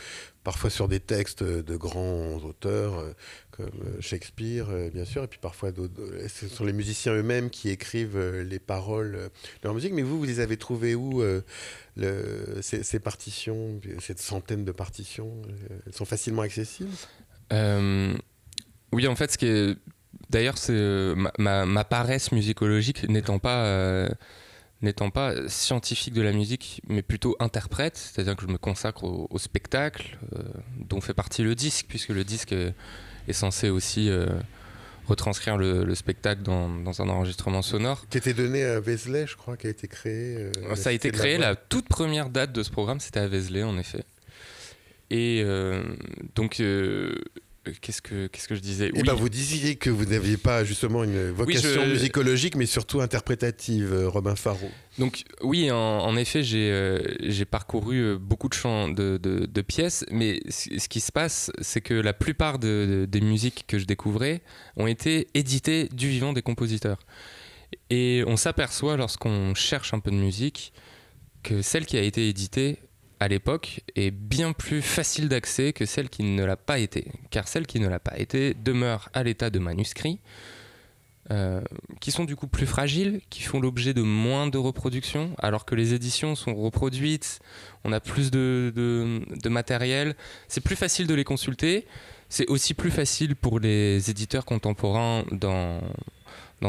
parfois 0.44 0.70
sur 0.70 0.88
des 0.88 1.00
textes 1.00 1.44
de 1.44 1.76
grands 1.76 2.38
auteurs 2.38 3.04
comme 3.52 3.72
Shakespeare 4.00 4.68
bien 4.94 5.06
sûr 5.06 5.24
et 5.24 5.28
puis 5.28 5.40
parfois 5.40 5.72
ce 6.28 6.48
sont 6.48 6.66
les 6.66 6.74
musiciens 6.74 7.14
eux-mêmes 7.14 7.50
qui 7.50 7.70
écrivent 7.70 8.20
les 8.20 8.60
paroles 8.60 9.12
de 9.14 9.64
leur 9.64 9.74
musique. 9.74 9.94
Mais 9.94 10.02
vous 10.02 10.18
vous 10.18 10.26
les 10.26 10.40
avez 10.40 10.58
trouvées 10.58 10.96
où 10.96 11.24
ces, 12.62 13.00
partitions, 13.00 13.80
cette 14.00 14.20
centaine 14.20 14.66
de 14.66 14.72
partitions, 14.72 15.42
euh, 15.48 15.80
elles 15.86 15.94
sont 15.94 16.06
facilement 16.06 16.42
accessibles? 16.42 16.90
Euh, 17.52 18.14
Oui, 18.92 19.08
en 19.08 19.16
fait, 19.16 19.32
ce 19.32 19.38
qui 19.38 19.46
est 19.48 19.76
d'ailleurs, 20.30 20.58
c'est 20.58 21.14
ma, 21.38 21.84
paresse 21.84 22.32
musicologique 22.32 23.08
n'étant 23.10 23.40
pas 23.40 24.10
n'étant 24.84 25.10
pas 25.10 25.48
scientifique 25.48 26.14
de 26.14 26.22
la 26.22 26.32
musique, 26.32 26.82
mais 26.88 27.02
plutôt 27.02 27.36
interprète, 27.40 27.98
c'est-à-dire 27.98 28.36
que 28.36 28.44
je 28.44 28.48
me 28.48 28.58
consacre 28.58 29.04
au, 29.04 29.38
spectacle, 29.38 30.18
dont 30.78 31.02
fait 31.02 31.14
partie 31.14 31.42
le 31.42 31.56
disque, 31.56 31.86
puisque 31.88 32.10
le 32.10 32.24
disque 32.24 32.54
est, 32.54 33.34
censé 33.34 33.70
aussi 33.70 34.10
retranscrire 35.08 35.58
le, 35.58 35.96
spectacle 35.96 36.44
dans, 36.44 36.70
dans, 36.70 37.02
un 37.02 37.10
enregistrement 37.10 37.62
sonore. 37.62 38.06
Qui 38.10 38.18
était 38.18 38.34
donné 38.34 38.64
à 38.64 38.80
Vézelay, 38.80 39.26
je 39.28 39.36
crois, 39.36 39.58
qui 39.58 39.68
a 39.68 39.70
été 39.70 39.88
créé. 39.88 40.50
Ça 40.76 40.90
a 40.90 40.94
été 40.94 41.12
créé, 41.12 41.38
la, 41.38 41.56
toute 41.56 41.88
première 41.88 42.30
date 42.30 42.52
de 42.52 42.64
ce 42.64 42.70
programme, 42.70 43.00
c'était 43.00 43.20
à 43.20 43.28
Vézelay, 43.28 43.64
en 43.64 43.78
effet. 43.78 44.04
Et 45.14 45.44
euh, 45.46 45.84
donc, 46.34 46.60
euh, 46.60 47.16
qu'est-ce 47.82 48.02
que 48.02 48.28
qu'est-ce 48.28 48.48
que 48.48 48.56
je 48.56 48.60
disais 48.60 48.92
eh 48.94 49.04
ben, 49.04 49.14
vous 49.14 49.30
disiez 49.30 49.76
que 49.76 49.90
vous 49.90 50.06
n'aviez 50.06 50.38
pas 50.38 50.64
justement 50.64 51.04
une 51.04 51.32
vocation 51.32 51.86
musicologique, 51.88 52.56
mais 52.56 52.66
surtout 52.66 53.02
interprétative, 53.02 53.94
euh, 53.94 54.10
Robin 54.10 54.36
Faro. 54.36 54.70
Donc 55.00 55.24
oui, 55.42 55.72
en, 55.72 56.16
effet, 56.18 56.44
j'ai 56.44 57.46
parcouru 57.46 58.18
beaucoup 58.20 58.48
de 58.48 58.54
chants 58.54 58.90
de, 58.90 59.18
de, 59.18 59.62
pièces, 59.62 60.06
mais 60.12 60.40
ce 60.50 60.88
qui 60.88 61.00
se 61.00 61.12
passe, 61.12 61.52
c'est 61.62 61.82
que 61.82 61.96
la 61.96 62.14
plupart 62.14 62.60
des 62.60 63.22
musiques 63.22 63.66
que 63.68 63.80
je 63.80 63.86
découvrais 63.86 64.42
ont 64.78 64.86
été 64.86 65.28
éditées 65.34 65.90
du 65.92 66.10
vivant 66.10 66.34
des 66.34 66.44
compositeurs. 66.44 67.00
Et 67.90 68.24
on 68.28 68.38
s'aperçoit 68.38 68.98
lorsqu'on 68.98 69.56
cherche 69.56 69.94
un 69.94 70.00
peu 70.00 70.12
de 70.12 70.16
musique 70.16 70.74
que 71.42 71.62
celle 71.62 71.86
qui 71.86 71.98
a 71.98 72.02
été 72.02 72.30
éditée 72.30 72.80
à 73.24 73.30
l'époque 73.30 73.80
est 73.96 74.12
bien 74.12 74.52
plus 74.52 74.82
facile 74.82 75.30
d'accès 75.30 75.72
que 75.72 75.86
celle 75.86 76.10
qui 76.10 76.24
ne 76.24 76.44
l'a 76.44 76.58
pas 76.58 76.80
été, 76.80 77.06
car 77.32 77.48
celle 77.48 77.66
qui 77.66 77.80
ne 77.80 77.88
l'a 77.88 78.00
pas 78.00 78.20
été 78.20 78.54
demeure 78.54 79.08
à 79.14 79.24
l'état 79.24 79.50
de 79.50 79.60
manuscrits, 79.60 80.20
euh, 81.32 81.62
qui 82.02 82.12
sont 82.12 82.26
du 82.26 82.36
coup 82.36 82.48
plus 82.48 82.66
fragiles, 82.66 83.22
qui 83.30 83.42
font 83.42 83.62
l'objet 83.62 83.94
de 83.94 84.02
moins 84.02 84.48
de 84.48 84.58
reproductions, 84.58 85.34
alors 85.38 85.64
que 85.64 85.74
les 85.74 85.94
éditions 85.94 86.36
sont 86.36 86.54
reproduites, 86.54 87.40
on 87.86 87.94
a 87.94 88.02
plus 88.02 88.30
de, 88.30 89.22
matériel, 89.46 90.18
c'est 90.50 90.60
plus 90.60 90.76
facile 90.76 91.08
de 91.08 91.14
les 91.14 91.24
consulter, 91.24 91.88
c'est 92.28 92.50
aussi 92.50 92.74
plus 92.74 92.92
facile 92.92 93.38
pour 93.38 93.62
les 93.62 94.10
éditeurs 94.10 94.44
contemporains 94.44 95.24
d'en 95.32 95.80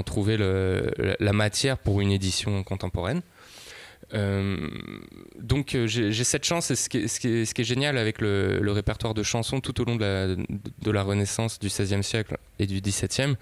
trouver 0.04 0.36
la 0.38 1.32
matière 1.32 1.78
pour 1.78 2.00
une 2.00 2.12
édition 2.12 2.62
contemporaine. 2.62 3.22
Euh, 4.12 4.68
donc 5.40 5.74
euh, 5.74 5.86
j'ai 5.86 6.24
cette 6.24 6.44
chance, 6.44 6.70
et 6.70 6.76
ce 6.76 6.88
qui, 6.88 6.98
est, 6.98 7.64
génial 7.64 7.96
avec 7.96 8.20
le, 8.20 8.60
répertoire 8.70 9.14
de 9.14 9.22
chansons 9.22 9.60
tout 9.60 9.80
au 9.80 9.84
long 9.84 9.96
de 9.96 10.90
la, 10.90 11.02
Renaissance 11.02 11.58
du 11.58 11.68
XVIe 11.68 12.02
siècle 12.02 12.36
et 12.58 12.66
du 12.66 12.80
XVIIe, 12.80 13.36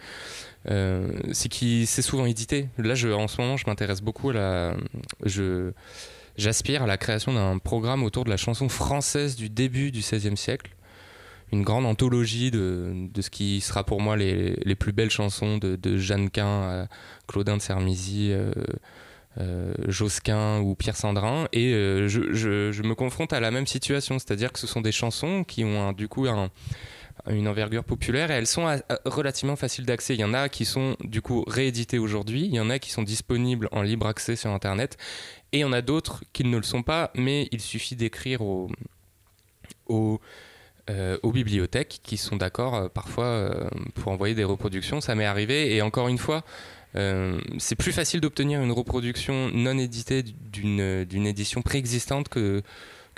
euh, 0.71 1.09
c'est 1.33 1.49
qu'il 1.49 1.87
c'est 1.87 2.02
souvent 2.02 2.26
édité. 2.26 2.69
Là, 2.78 2.95
en 3.16 3.28
ce 3.28 3.40
moment, 3.40 3.57
je 3.57 3.64
m'intéresse 3.66 4.00
beaucoup 4.00 4.31
à 4.31 4.35
la... 4.35 4.76
J'aspire 6.38 6.83
à 6.83 6.87
la 6.87 6.97
création 6.97 7.35
d'un 7.35 7.59
programme 7.59 8.02
autour 8.02 8.25
de 8.25 8.31
la 8.31 8.38
chanson 8.38 8.71
française 8.71 9.37
du 9.37 9.50
début 9.50 9.90
du 9.90 10.00
XVIe 10.00 10.37
siècle. 10.37 10.71
Une 11.52 11.62
grande 11.62 11.85
anthologie 11.85 12.50
de, 12.50 13.11
ce 13.21 13.28
qui 13.28 13.61
sera 13.61 13.85
pour 13.85 14.00
moi 14.00 14.16
les, 14.16 14.75
plus 14.75 14.92
belles 14.92 15.11
chansons 15.11 15.59
de, 15.59 15.76
de 15.76 15.99
Jeanne 15.99 16.31
Quin 16.31 16.62
à 16.62 16.88
Claudin 17.28 17.59
de 17.59 17.62
Sermizy, 17.62 18.31
euh, 18.33 18.50
Josquin 19.89 20.61
ou 20.61 20.75
Pierre 20.75 20.97
Sandrin 20.97 21.49
et 21.53 21.73
euh, 21.73 22.07
je, 22.07 22.83
me 22.83 22.95
confronte 22.95 23.33
à 23.33 23.41
la 23.41 23.51
même 23.51 23.67
situation, 23.67 24.19
c'est-à-dire 24.19 24.53
que 24.53 24.59
ce 24.59 24.67
sont 24.67 24.83
des 24.83 24.93
chansons 24.93 25.45
qui 25.45 25.65
ont 25.65 25.93
du 25.93 26.09
coup 26.09 26.27
une 27.27 27.49
envergure 27.49 27.85
populaire 27.85 28.31
et 28.31 28.35
elles 28.35 28.47
sont 28.47 28.69
euh, 28.69 28.79
relativement 29.07 29.57
faciles 29.57 29.87
d'accès. 29.87 30.15
Il 30.15 30.21
y 30.21 30.25
en 30.25 30.35
a 30.35 30.51
qui 30.51 30.67
sont 30.67 30.97
du 31.01 31.23
coup 31.23 31.45
rééditées 31.47 31.99
aujourd'hui, 31.99 32.43
il 32.43 32.55
y 32.55 32.61
en 32.61 32.69
a 32.69 32.79
qui 32.79 32.91
sont 32.91 33.03
disponibles 33.03 33.69
en 33.73 33.81
libre 33.81 34.07
accès 34.07 34.37
sur 34.37 34.51
Internet 34.51 34.99
et 35.53 35.59
il 35.59 35.61
y 35.61 35.65
en 35.65 35.73
a 35.73 35.81
d'autres 35.81 36.25
qui 36.35 36.45
ne 36.45 36.57
le 36.57 36.62
sont 36.62 36.83
pas, 36.83 37.11
mais 37.15 37.49
il 37.53 37.61
suffit 37.61 37.97
d'écrire 37.97 38.43
aux, 38.43 38.69
bibliothèques 41.25 42.01
qui 42.03 42.19
sont 42.19 42.37
d'accord 42.37 42.91
parfois 42.91 43.71
pour 43.95 44.12
envoyer 44.12 44.35
des 44.35 44.45
reproductions. 44.45 45.01
Ça 45.01 45.15
m'est 45.15 45.25
arrivé 45.25 45.75
et 45.75 45.81
encore 45.81 46.09
une 46.09 46.19
fois, 46.19 46.45
euh, 46.97 47.41
c'est 47.59 47.77
plus 47.77 47.93
facile 47.93 48.21
d'obtenir 48.21 48.63
une 48.63 48.73
reproduction 48.73 49.51
non 49.51 49.79
éditée 49.79 50.23
d'une 50.23 51.27
édition 51.27 51.63
préexistante 51.63 52.29
que, 52.29 52.63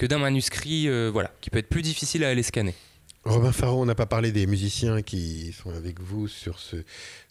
d'un 0.01 0.19
manuscrit 0.19 0.89
euh, 0.89 1.11
voilà, 1.13 1.33
qui 1.41 1.51
peut 1.51 1.59
être 1.59 1.69
plus 1.69 1.83
difficile 1.83 2.25
à 2.25 2.29
aller 2.29 2.43
scanner. 2.43 2.75
Robin 3.25 3.53
Faro, 3.53 3.81
on 3.81 3.87
n'a 3.87 3.95
pas 3.95 4.05
parlé 4.07 4.33
des 4.33 4.47
musiciens 4.47 5.01
qui 5.01 5.53
sont 5.53 5.71
avec 5.71 5.99
vous 5.99 6.29
sur 6.29 6.59
ce 6.59 6.77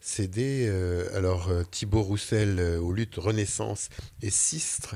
CD. 0.02 0.66
Euh, 0.68 1.08
alors 1.16 1.52
Thibaut 1.70 2.02
Roussel 2.02 2.60
aux 2.82 2.92
luttes 2.92 3.16
Renaissance 3.16 3.90
et 4.22 4.32
Sistre, 4.32 4.96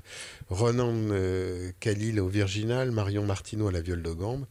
Ronan 0.50 0.94
Khalil 1.80 2.20
au 2.20 2.28
Virginal, 2.28 2.92
Marion 2.92 3.26
Martineau 3.26 3.68
à 3.68 3.72
la 3.72 3.82
viole 3.82 4.02
de 4.02 4.12
gambe. 4.12 4.46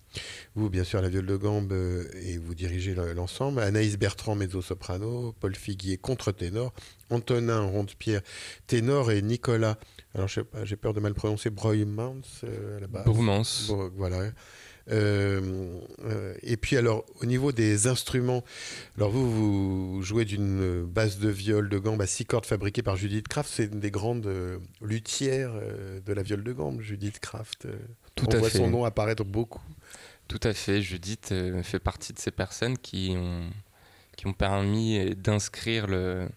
Vous, 0.55 0.71
bien 0.71 0.85
sûr, 0.85 1.01
à 1.01 1.03
la 1.03 1.09
viole 1.09 1.27
de 1.27 1.37
gambe 1.37 1.73
et 1.73 2.39
vous 2.39 2.55
dirigez 2.55 2.95
l'ensemble. 2.95 3.61
Anaïs 3.61 3.99
Bertrand, 3.99 4.37
mezzo-soprano, 4.37 5.35
Paul 5.41 5.55
Figuier, 5.57 5.99
contre-ténor, 5.99 6.73
Antonin 7.11 7.63
Ronde-Pierre, 7.63 8.23
ténor 8.67 9.11
et 9.11 9.21
Nicolas, 9.21 9.79
alors 10.15 10.29
j'ai 10.29 10.77
peur 10.77 10.95
de 10.95 11.01
mal 11.01 11.13
prononcer, 11.15 11.51
Broymans 11.51 12.23
à 12.43 12.81
la 12.81 12.87
base. 12.87 13.05
voilà. 13.97 14.17
Euh, 14.17 14.27
euh, 14.27 14.31
et 14.89 16.57
puis 16.57 16.77
alors 16.77 17.05
au 17.21 17.27
niveau 17.27 17.53
des 17.53 17.87
instruments, 17.87 18.45
alors 18.97 19.11
vous, 19.11 19.95
vous 19.95 20.03
jouez 20.03 20.25
d'une 20.25 20.85
basse 20.85 21.19
de 21.19 21.29
viol 21.29 21.69
de 21.69 21.79
gambe 21.79 22.01
à 22.01 22.07
six 22.07 22.25
cordes 22.25 22.47
fabriquée 22.47 22.83
par 22.83 22.97
Judith 22.97 23.29
Kraft, 23.29 23.51
c'est 23.53 23.65
une 23.65 23.81
des 23.81 23.91
grandes 23.91 24.27
euh, 24.27 24.59
luthières 24.81 25.53
de 26.05 26.13
la 26.13 26.23
viole 26.23 26.45
de 26.45 26.53
gambe, 26.53 26.81
Judith 26.81 27.19
Kraft. 27.21 27.67
Tout 28.15 28.27
On 28.29 28.35
à 28.35 28.39
voit 28.39 28.51
fait. 28.51 28.59
son 28.59 28.69
nom 28.69 28.85
apparaître 28.85 29.25
beaucoup. 29.25 29.63
Tout 30.29 30.41
à 30.43 30.53
fait, 30.55 30.83
Judith 30.83 31.33
fait 31.63 31.79
partie 31.79 32.13
de 32.13 32.19
ces 32.19 32.31
personnes 32.33 32.79
qui 32.79 33.15
ont, 33.17 33.49
qui 34.17 34.27
ont 34.27 34.33
permis 34.33 35.15
d'inscrire 35.15 35.87
le, 35.87 36.29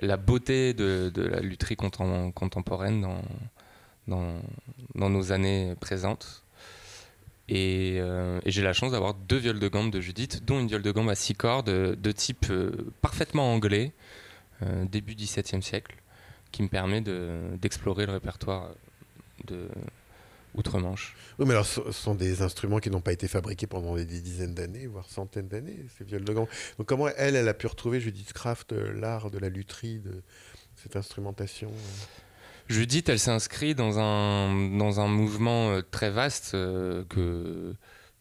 la 0.00 0.16
beauté 0.16 0.74
de, 0.74 1.10
de 1.12 1.22
la 1.22 1.40
lutherie 1.40 1.76
contemporaine 1.76 3.00
dans, 3.00 3.22
dans, 4.06 4.40
dans, 4.94 5.10
nos 5.10 5.32
années 5.32 5.74
présentes. 5.80 6.42
Euh, 7.50 8.40
et, 8.44 8.50
j'ai 8.50 8.62
la 8.62 8.72
chance 8.72 8.92
d'avoir 8.92 9.14
deux 9.14 9.36
viols 9.36 9.60
de 9.60 9.68
gamme 9.68 9.90
de 9.90 10.00
Judith, 10.00 10.44
dont 10.44 10.58
une 10.58 10.68
viole 10.68 10.82
de 10.82 10.92
gamme 10.92 11.08
à 11.08 11.14
six 11.14 11.34
cordes 11.34 11.70
de 11.70 12.12
type 12.12 12.46
euh, 12.50 12.92
parfaitement 13.02 13.52
anglais, 13.52 13.92
euh, 14.62 14.84
début 14.84 15.14
XVIIe 15.14 15.62
siècle, 15.62 15.94
qui 16.50 16.62
me 16.62 16.68
permet 16.68 17.02
d'explorer 17.58 18.06
le 18.06 18.12
répertoire 18.12 18.70
de 19.46 19.68
Outre-Manche. 20.54 21.14
Oui, 21.38 21.44
mais 21.46 21.52
alors 21.52 21.66
ce 21.66 21.92
sont 21.92 22.14
des 22.14 22.40
instruments 22.40 22.78
qui 22.78 22.90
n'ont 22.90 23.02
pas 23.02 23.12
été 23.12 23.28
fabriqués 23.28 23.66
pendant 23.66 23.94
des 23.94 24.06
dizaines 24.06 24.54
d'années, 24.54 24.86
voire 24.86 25.08
centaines 25.08 25.48
d'années, 25.48 25.84
ces 25.98 26.04
viols 26.04 26.24
de 26.24 26.32
gamme. 26.32 26.46
Donc 26.78 26.86
comment 26.86 27.08
elle, 27.08 27.36
elle 27.36 27.48
a 27.48 27.54
pu 27.54 27.66
retrouver, 27.66 28.00
Judith 28.00 28.32
Kraft, 28.32 28.72
l'art 28.72 29.30
de 29.30 29.38
la 29.38 29.50
lutherie, 29.50 29.98
de 29.98 30.22
cette 30.76 30.96
instrumentation 30.96 31.70
Judith, 32.68 33.08
elle 33.08 33.20
s'inscrit 33.20 33.76
dans 33.76 34.00
un, 34.00 35.08
mouvement 35.08 35.70
euh, 35.70 35.82
très 35.82 36.10
vaste 36.10 36.54
euh, 36.54 37.04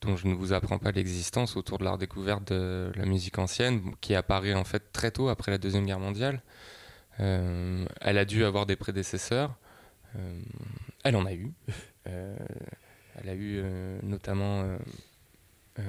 dont 0.02 0.16
je 0.16 0.28
ne 0.28 0.36
vous 0.36 0.54
apprends 0.54 0.78
pas 0.78 0.92
l'existence 0.92 1.58
autour 1.58 1.80
de 1.80 1.84
l'art 1.84 1.98
découverte 1.98 2.52
de 2.54 2.92
la 2.96 3.06
musique 3.06 3.40
ancienne, 3.40 3.82
qui 4.02 4.14
apparaît 4.14 4.54
en 4.54 4.64
fait 4.64 4.92
très 4.94 5.10
tôt 5.10 5.30
après 5.30 5.52
la 5.52 5.58
Deuxième 5.58 5.86
Guerre 5.86 6.00
mondiale. 6.00 6.44
Euh, 7.20 7.86
elle 8.02 8.20
a 8.20 8.26
dû 8.26 8.46
avoir 8.46 8.68
des 8.68 8.76
prédécesseurs. 8.76 9.56
elle 11.04 11.16
en 11.16 11.26
a 11.26 11.34
eu. 11.34 11.52
elle 12.06 13.30
a 13.30 13.34
eu 13.34 13.64
notamment 14.04 14.64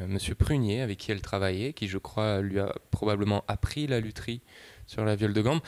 Monsieur 0.08 0.34
Prunier, 0.34 0.80
avec 0.80 0.98
qui 0.98 1.12
elle 1.12 1.20
travaillait, 1.20 1.72
qui 1.74 1.88
je 1.88 1.98
crois 1.98 2.40
lui 2.40 2.58
a 2.58 2.74
probablement 2.90 3.44
appris 3.48 3.86
la 3.86 4.00
lutherie 4.00 4.40
sur 4.86 5.04
la 5.04 5.14
viole 5.14 5.32
de 5.32 5.42
gamme. 5.42 5.60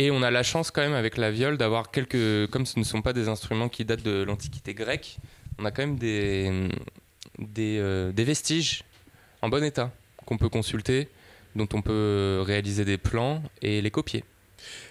Et 0.00 0.10
on 0.10 0.22
a 0.22 0.30
la 0.30 0.42
chance 0.42 0.70
quand 0.70 0.80
même 0.80 0.94
avec 0.94 1.18
la 1.18 1.30
viole 1.30 1.58
d'avoir 1.58 1.90
quelques, 1.90 2.46
comme 2.50 2.64
ce 2.64 2.78
ne 2.78 2.84
sont 2.84 3.02
pas 3.02 3.12
des 3.12 3.28
instruments 3.28 3.68
qui 3.68 3.84
datent 3.84 4.02
de 4.02 4.22
l'Antiquité 4.22 4.72
grecque, 4.72 5.18
on 5.58 5.66
a 5.66 5.70
quand 5.70 5.82
même 5.82 5.98
des, 5.98 6.70
des, 7.38 7.76
euh, 7.78 8.10
des 8.10 8.24
vestiges 8.24 8.82
en 9.42 9.50
bon 9.50 9.62
état 9.62 9.92
qu'on 10.24 10.38
peut 10.38 10.48
consulter, 10.48 11.10
dont 11.54 11.68
on 11.74 11.82
peut 11.82 12.42
réaliser 12.46 12.86
des 12.86 12.96
plans 12.96 13.42
et 13.60 13.82
les 13.82 13.90
copier. 13.90 14.24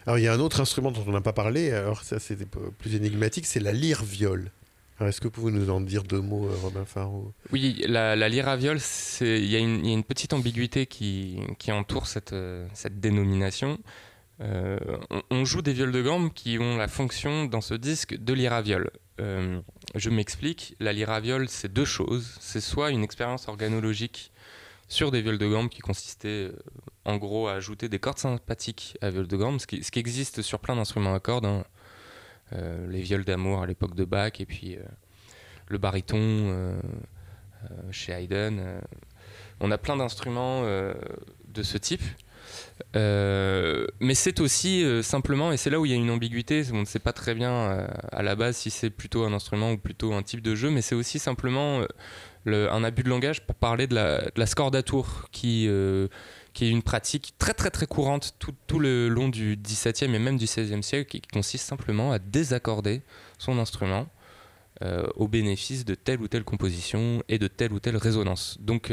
Alors 0.06 0.20
il 0.20 0.26
y 0.26 0.28
a 0.28 0.34
un 0.34 0.40
autre 0.40 0.62
instrument 0.62 0.92
dont 0.92 1.04
on 1.08 1.12
n'a 1.12 1.22
pas 1.22 1.34
parlé, 1.34 1.72
alors 1.72 2.04
ça 2.04 2.20
c'est 2.20 2.38
plus 2.78 2.94
énigmatique, 2.94 3.48
c'est 3.48 3.60
la 3.60 3.72
lyre-viole. 3.72 4.52
Est-ce 5.02 5.22
que 5.22 5.28
vous 5.28 5.32
pouvez 5.32 5.52
nous 5.52 5.72
en 5.72 5.82
dire 5.82 6.04
deux 6.04 6.22
mots, 6.22 6.46
euh, 6.46 6.56
Robin 6.62 6.86
Faro 6.86 7.34
Oui, 7.52 7.84
la, 7.88 8.16
la 8.16 8.30
lyre 8.30 8.48
à 8.48 8.58
viole, 8.58 8.80
il 9.22 9.46
y, 9.46 9.56
a 9.56 9.60
une 9.60 10.04
petite 10.04 10.34
ambiguïté 10.34 10.86
qui, 10.86 11.40
qui 11.58 11.72
entoure 11.72 12.06
cette, 12.06 12.34
euh, 12.34 12.68
cette 12.76 13.00
dénomination. 13.00 13.80
Euh, 14.42 14.80
on, 15.30 15.44
joue 15.44 15.62
des 15.62 15.74
viols 15.74 15.92
de 15.92 16.02
gamme 16.02 16.32
qui 16.32 16.58
ont 16.60 16.78
la 16.78 16.88
fonction 16.88 17.46
dans 17.46 17.62
ce 17.62 17.74
disque 17.74 18.16
de 18.16 18.34
l'iraviole. 18.34 18.90
Euh, 19.20 19.60
je 19.96 20.10
m'explique, 20.10 20.78
la 20.80 20.94
lyraviole 20.94 21.50
c'est 21.50 21.72
deux 21.72 21.86
choses. 21.86 22.38
C'est 22.40 22.62
soit 22.62 22.92
une 22.92 23.04
expérience 23.04 23.50
organologique 23.50 24.32
sur 24.88 25.12
des 25.12 25.22
viols 25.22 25.38
de 25.38 25.48
gamme 25.48 25.68
qui 25.68 25.82
consistaient 25.82 26.52
en 27.04 27.18
gros 27.18 27.48
à 27.48 27.54
ajouter 27.54 27.90
des 27.90 28.00
cordes 28.00 28.18
sympathiques 28.18 28.98
à 29.02 29.10
viol 29.10 29.28
de 29.28 29.38
gamme, 29.38 29.60
ce 29.60 29.68
qui, 29.68 30.00
existe 30.00 30.42
sur 30.42 30.60
plein 30.60 30.76
d'instruments 30.76 31.14
à 31.14 31.20
cordes, 31.20 31.46
hein. 31.46 31.64
les 32.88 33.02
viols 33.02 33.26
d'amour 33.26 33.62
à 33.62 33.68
l'époque 33.68 33.94
de 33.94 34.06
Bach 34.06 34.40
et 34.40 34.46
puis 34.46 34.78
le 35.68 35.78
baryton 35.78 36.80
chez 37.92 38.14
Haydn. 38.14 38.82
on 39.60 39.70
a 39.70 39.78
plein 39.78 39.98
d'instruments 39.98 40.64
de 40.64 41.64
ce 41.64 41.78
type. 41.78 42.04
Euh, 42.96 43.86
mais 44.00 44.16
c'est 44.16 44.40
aussi 44.40 44.84
euh, 44.84 45.04
simplement, 45.04 45.52
et 45.52 45.58
c'est 45.58 45.70
là 45.70 45.80
où 45.80 45.86
il 45.86 45.92
y 45.92 45.94
a 45.94 45.98
une 45.98 46.10
ambiguïté, 46.10 46.64
on 46.74 46.82
ne 46.82 46.86
sait 46.86 47.00
pas 47.00 47.14
très 47.14 47.36
bien 47.36 47.52
euh, 47.52 47.88
à 48.12 48.24
la 48.24 48.36
base 48.36 48.58
si 48.58 48.72
c'est 48.72 48.90
plutôt 48.90 49.26
un 49.26 49.34
instrument 49.34 49.72
ou 49.72 49.78
plutôt 49.78 50.14
un 50.14 50.24
type 50.24 50.42
de 50.42 50.56
jeu, 50.56 50.70
mais 50.72 50.82
c'est 50.82 50.96
aussi 50.96 51.20
simplement 51.20 51.82
le, 52.46 52.72
un 52.72 52.84
abus 52.84 53.04
de 53.04 53.10
langage 53.10 53.46
pour 53.46 53.56
parler 53.56 53.86
de 53.86 53.96
la, 53.96 54.22
de 54.22 54.40
la 54.40 54.46
qui, 55.32 55.68
est 55.68 56.70
une 56.70 56.84
pratique 56.84 57.34
très 57.38 57.54
très 57.54 57.70
très 57.70 57.86
courante 57.86 58.36
tout, 58.40 58.54
tout, 58.68 58.80
le 58.80 59.08
long 59.08 59.30
du 59.30 59.56
XVIIe 59.56 60.14
et 60.14 60.20
même 60.20 60.38
du 60.38 60.46
XVIe 60.46 60.84
siècle 60.84 61.10
qui 61.10 61.22
consiste 61.22 61.66
simplement 61.66 62.12
à 62.12 62.20
désaccorder 62.20 63.02
son 63.38 63.60
instrument 63.60 64.08
au 65.16 65.28
bénéfice 65.28 65.84
de 65.84 65.94
telle 65.94 66.22
ou 66.22 66.30
telle 66.30 66.46
composition 66.46 67.22
et 67.28 67.38
de 67.38 67.48
telle 67.48 67.74
ou 67.74 67.80
telle 67.80 67.98
résonance. 67.98 68.58
Donc 68.62 68.92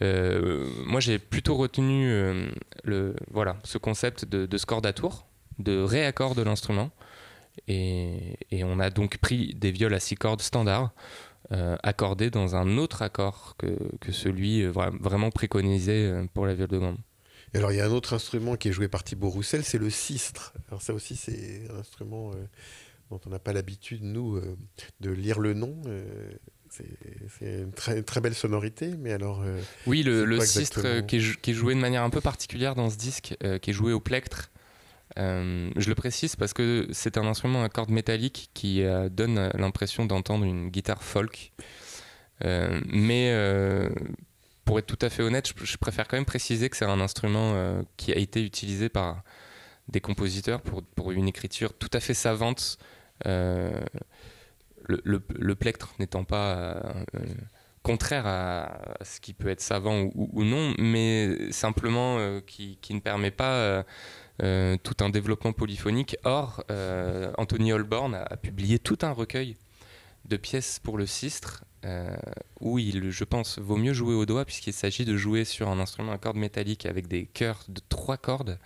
moi, 0.00 1.00
j'ai 1.00 1.18
plutôt 1.18 1.56
retenu 1.56 2.08
euh, 2.10 2.48
le, 2.82 3.14
voilà, 3.30 3.56
ce 3.64 3.78
concept 3.78 4.24
de, 4.24 4.46
de 4.46 4.58
scordature, 4.58 5.26
de 5.58 5.80
réaccord 5.80 6.34
de 6.34 6.42
l'instrument. 6.42 6.90
Et, 7.68 8.36
on 8.64 8.80
a 8.80 8.90
donc 8.90 9.18
pris 9.18 9.54
des 9.54 9.70
viols 9.70 9.94
à 9.94 10.00
six 10.00 10.16
cordes 10.16 10.42
standards, 10.42 10.92
euh, 11.52 11.76
accordés 11.82 12.30
dans 12.30 12.56
un 12.56 12.78
autre 12.78 13.02
accord 13.02 13.54
que, 13.58 13.78
que 14.00 14.10
celui 14.10 14.64
vraiment 14.66 15.30
préconisé 15.30 16.12
pour 16.34 16.46
la 16.46 16.54
viole 16.54 16.68
de 16.68 16.78
gamme. 16.78 16.98
Et 17.52 17.58
alors, 17.58 17.70
il 17.70 17.76
y 17.76 17.80
a 17.80 17.86
un 17.86 17.92
autre 17.92 18.14
instrument 18.14 18.56
qui 18.56 18.68
est 18.68 18.72
joué 18.72 18.88
par 18.88 19.04
Thibaut 19.04 19.28
Roussel, 19.28 19.62
c'est 19.62 19.78
le 19.78 19.90
sistre. 19.90 20.54
Alors, 20.68 20.82
ça 20.82 20.92
aussi, 20.92 21.14
c'est 21.14 21.68
un 21.70 21.78
instrument 21.78 22.32
dont 23.10 23.20
on 23.26 23.30
n'a 23.30 23.38
pas 23.38 23.52
l'habitude, 23.52 24.02
nous, 24.02 24.40
de 25.00 25.10
lire 25.10 25.38
le 25.38 25.54
nom. 25.54 25.80
C'est 27.38 27.62
une 27.62 27.72
très, 27.72 28.02
très, 28.02 28.20
belle 28.20 28.34
sonorité, 28.34 28.94
mais 28.98 29.12
alors. 29.12 29.42
Euh, 29.42 29.60
oui, 29.86 30.02
le, 30.02 30.24
le 30.24 30.40
sistre 30.40 30.82
euh, 30.84 31.02
qui 31.02 31.16
est, 31.16 31.40
qui 31.40 31.52
est, 31.52 31.54
joué 31.54 31.74
de 31.74 31.80
manière 31.80 32.02
un 32.02 32.10
peu 32.10 32.20
particulière 32.20 32.74
dans 32.74 32.90
ce 32.90 32.96
disque, 32.96 33.36
euh, 33.44 33.58
qui 33.58 33.70
est 33.70 33.72
joué 33.72 33.92
au 33.92 34.00
plectre. 34.00 34.50
je 35.16 35.88
le 35.88 35.94
précise 35.94 36.34
parce 36.34 36.52
que 36.52 36.88
c'est 36.90 37.18
un 37.18 37.26
instrument 37.26 37.62
à 37.62 37.68
cordes 37.68 37.90
métalliques 37.90 38.50
qui 38.54 38.82
donne 39.10 39.50
l'impression 39.54 40.06
d'entendre 40.06 40.44
une 40.44 40.70
guitare 40.70 41.02
folk. 41.02 41.52
mais 42.42 43.32
pour 44.64 44.78
être 44.78 44.86
tout 44.86 44.98
à 45.06 45.10
fait 45.10 45.22
honnête, 45.22 45.48
je, 45.48 45.64
je 45.64 45.76
préfère 45.76 46.08
quand 46.08 46.16
même 46.16 46.24
préciser 46.24 46.68
que 46.70 46.76
c'est 46.76 46.86
un 46.86 47.00
instrument 47.00 47.84
qui 47.96 48.12
a 48.12 48.16
été 48.16 48.42
utilisé 48.42 48.88
par 48.88 49.22
des 49.88 50.00
compositeurs 50.00 50.62
pour, 50.62 50.82
pour 50.82 51.12
une 51.12 51.28
écriture 51.28 51.74
tout 51.74 51.90
à 51.92 52.00
fait 52.00 52.14
savante 52.14 52.78
le, 54.88 55.54
plectre 55.54 55.94
n'étant 55.98 56.24
pas 56.24 56.56
euh, 56.56 56.74
contraire 57.82 58.26
à, 58.26 58.78
ce 59.02 59.20
qui 59.20 59.32
peut 59.34 59.48
être 59.48 59.60
savant 59.60 60.08
ou, 60.14 60.44
non, 60.44 60.74
mais 60.78 61.52
simplement 61.52 62.18
euh, 62.18 62.40
qui, 62.40 62.78
ne 62.90 63.00
permet 63.00 63.30
pas 63.30 63.84
euh, 64.42 64.76
tout 64.82 64.96
un 65.00 65.10
développement 65.10 65.52
polyphonique. 65.52 66.16
Or, 66.24 66.64
Anthony 67.38 67.72
Holborn 67.72 68.14
a, 68.14 68.36
publié 68.36 68.78
tout 68.78 68.98
un 69.02 69.12
recueil 69.12 69.56
de 70.26 70.36
pièces 70.36 70.78
pour 70.78 70.96
le 70.96 71.06
sistre, 71.06 71.64
où 72.60 72.78
il, 72.78 73.10
je 73.10 73.24
pense, 73.24 73.58
vaut 73.58 73.76
mieux 73.76 73.92
jouer 73.92 74.14
au 74.14 74.24
doigt, 74.24 74.46
puisqu'il 74.46 74.72
s'agit 74.72 75.04
de 75.04 75.16
jouer 75.18 75.44
sur 75.44 75.68
un 75.68 75.78
instrument 75.78 76.12
à 76.12 76.18
cordes 76.18 76.38
métalliques 76.38 76.86
avec 76.86 77.08
des 77.08 77.26
chœurs 77.26 77.62
de 77.68 77.82
trois 77.90 78.16
cordes. 78.16 78.58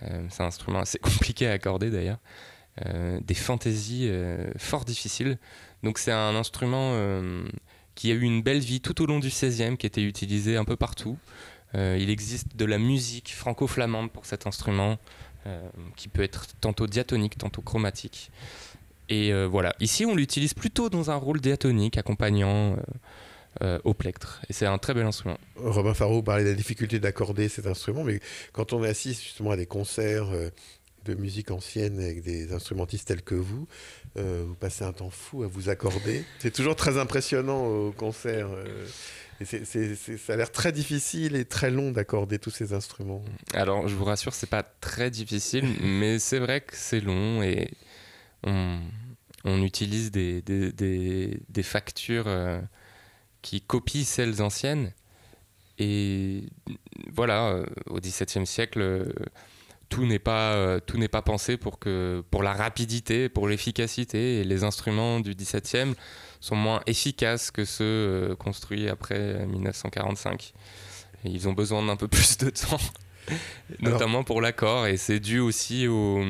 c'est 0.00 0.42
un 0.42 0.46
instrument 0.46 0.80
assez 0.80 0.98
compliqué 1.02 1.46
à 1.46 1.52
accorder 1.52 1.90
d'ailleurs. 1.90 2.18
Euh, 2.86 3.20
des 3.22 3.34
fantaisies 3.34 4.08
euh, 4.08 4.50
fort 4.56 4.86
difficiles. 4.86 5.36
Donc 5.82 5.98
c'est 5.98 6.10
un 6.10 6.34
instrument 6.34 6.92
euh, 6.94 7.44
qui 7.94 8.10
a 8.10 8.14
eu 8.14 8.22
une 8.22 8.40
belle 8.40 8.60
vie 8.60 8.80
tout 8.80 9.02
au 9.02 9.06
long 9.06 9.18
du 9.18 9.28
16e, 9.28 9.76
qui 9.76 9.84
était 9.84 10.02
utilisé 10.02 10.56
un 10.56 10.64
peu 10.64 10.76
partout. 10.76 11.18
il 11.74 12.08
existe 12.08 12.56
de 12.56 12.64
la 12.64 12.78
musique 12.78 13.34
franco-flamande 13.34 14.10
pour 14.10 14.24
cet 14.24 14.46
instrument, 14.46 14.98
qui 15.96 16.08
peut 16.08 16.22
être 16.22 16.46
tantôt 16.60 16.86
diatonique, 16.86 17.36
tantôt 17.36 17.62
chromatique. 17.62 18.30
Et 19.08 19.32
voilà, 19.46 19.74
ici 19.80 20.04
on 20.06 20.14
l'utilise 20.14 20.54
plutôt 20.54 20.88
dans 20.90 21.10
un 21.10 21.16
rôle 21.16 21.40
diatonique, 21.40 21.96
accompagnant 21.96 22.76
au 23.84 23.94
plectre. 23.94 24.42
Et 24.48 24.52
c'est 24.52 24.66
un 24.66 24.78
très 24.78 24.92
bel 24.94 25.06
instrument. 25.06 25.38
Robin 25.56 25.94
Faro 25.94 26.22
parlait 26.22 26.44
de 26.44 26.50
la 26.50 26.54
difficulté 26.54 27.00
d'accorder 27.00 27.48
cet 27.48 27.66
instrument, 27.66 28.04
mais 28.04 28.20
quand 28.52 28.74
on 28.74 28.84
est 28.84 28.88
assis 28.88 29.14
justement 29.14 29.50
à 29.50 29.56
des 29.56 29.66
concerts 29.66 30.28
de 31.04 31.14
musique 31.14 31.50
ancienne 31.50 32.00
avec 32.00 32.22
des 32.22 32.52
instrumentistes 32.52 33.08
tels 33.08 33.22
que 33.22 33.34
vous, 33.34 33.66
euh, 34.16 34.44
vous 34.46 34.54
passez 34.54 34.84
un 34.84 34.92
temps 34.92 35.10
fou 35.10 35.42
à 35.42 35.46
vous 35.46 35.68
accorder. 35.68 36.24
C'est 36.38 36.52
toujours 36.52 36.76
très 36.76 36.98
impressionnant 36.98 37.66
au 37.66 37.92
concert. 37.92 38.48
Euh, 38.50 38.86
et 39.40 39.44
ça 39.44 40.34
a 40.34 40.36
l'air 40.36 40.52
très 40.52 40.70
difficile 40.70 41.34
et 41.34 41.44
très 41.44 41.70
long 41.70 41.90
d'accorder 41.90 42.38
tous 42.38 42.50
ces 42.50 42.74
instruments. 42.74 43.24
Alors, 43.54 43.88
je 43.88 43.94
vous 43.96 44.04
rassure, 44.04 44.34
c'est 44.34 44.48
pas 44.48 44.62
très 44.62 45.10
difficile, 45.10 45.64
mais 45.82 46.20
c'est 46.20 46.38
vrai 46.38 46.60
que 46.60 46.76
c'est 46.76 47.00
long 47.00 47.42
et 47.42 47.68
on, 48.44 49.62
utilise 49.62 50.12
des, 50.12 50.42
des, 50.42 51.62
factures 51.62 52.28
euh, 52.28 52.60
qui 53.40 53.60
copient 53.60 54.04
celles 54.04 54.42
anciennes. 54.42 54.92
Et 55.78 56.44
voilà, 57.12 57.64
au 57.86 57.98
XVIIe 57.98 58.46
siècle 58.46 59.12
tout 59.92 60.06
n'est 60.06 60.18
pas 60.18 60.54
euh, 60.54 60.80
tout 60.80 60.96
n'est 60.96 61.08
pas 61.08 61.20
pensé 61.20 61.58
pour 61.58 61.78
que 61.78 62.24
pour 62.30 62.42
la 62.42 62.54
rapidité, 62.54 63.28
pour 63.28 63.46
l'efficacité 63.46 64.40
et 64.40 64.44
les 64.44 64.64
instruments 64.64 65.20
du 65.20 65.34
17e 65.34 65.92
sont 66.40 66.56
moins 66.56 66.80
efficaces 66.86 67.50
que 67.50 67.66
ceux 67.66 67.84
euh, 67.84 68.34
construits 68.34 68.88
après 68.88 69.44
1945. 69.46 70.54
ils 71.24 71.46
ont 71.46 71.52
besoin 71.52 71.84
d'un 71.84 71.96
peu 71.96 72.08
plus 72.16 72.38
de 72.38 72.48
temps, 72.48 72.80
notamment 73.80 74.24
pour 74.24 74.40
l'accord 74.40 74.86
et 74.86 74.96
c'est 74.96 75.20
dû 75.20 75.40
aussi 75.40 75.86
au 75.88 76.24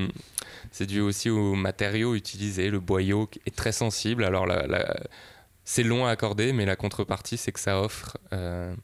c'est 0.72 0.86
dû 0.86 1.00
aussi 1.00 1.30
aux 1.30 1.54
matériaux 1.54 2.16
utilisés. 2.16 2.68
Le 2.68 2.80
boyau 2.80 3.30
est 3.46 3.54
très 3.54 3.72
sensible. 3.72 4.24
Alors 4.24 4.48
c'est 5.64 5.84
long 5.84 6.04
à 6.04 6.10
accorder, 6.10 6.52
mais 6.52 6.66
la 6.66 6.74
contrepartie 6.74 7.36
c'est 7.36 7.52
que 7.52 7.60
ça 7.60 7.80
offre 7.80 8.18
euh, 8.32 8.74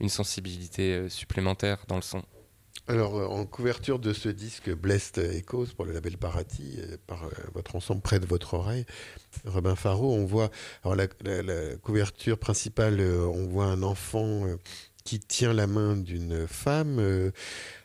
une 0.00 0.08
sensibilité 0.08 1.10
supplémentaire 1.10 1.84
dans 1.88 1.96
le 1.96 2.02
son. 2.02 2.22
Alors, 2.86 3.16
euh, 3.18 3.26
en 3.26 3.46
couverture 3.46 3.98
de 3.98 4.12
ce 4.12 4.28
disque 4.28 4.70
Blessed 4.70 5.18
Echoes 5.18 5.68
pour 5.74 5.86
le 5.86 5.92
label 5.92 6.18
Parati, 6.18 6.76
euh, 6.78 6.96
par 7.06 7.24
euh, 7.24 7.30
votre 7.54 7.76
ensemble 7.76 8.02
près 8.02 8.20
de 8.20 8.26
votre 8.26 8.54
oreille, 8.54 8.84
Robin 9.46 9.74
Faro, 9.74 10.12
on 10.12 10.26
voit, 10.26 10.50
alors 10.82 10.94
la, 10.94 11.06
la 11.42 11.76
couverture 11.76 12.38
principale, 12.38 13.00
on 13.00 13.46
voit 13.46 13.66
un 13.66 13.82
enfant 13.82 14.46
qui 15.04 15.20
tient 15.20 15.52
la 15.52 15.66
main 15.66 15.96
d'une 15.96 16.46
femme. 16.48 16.98
Euh, 16.98 17.30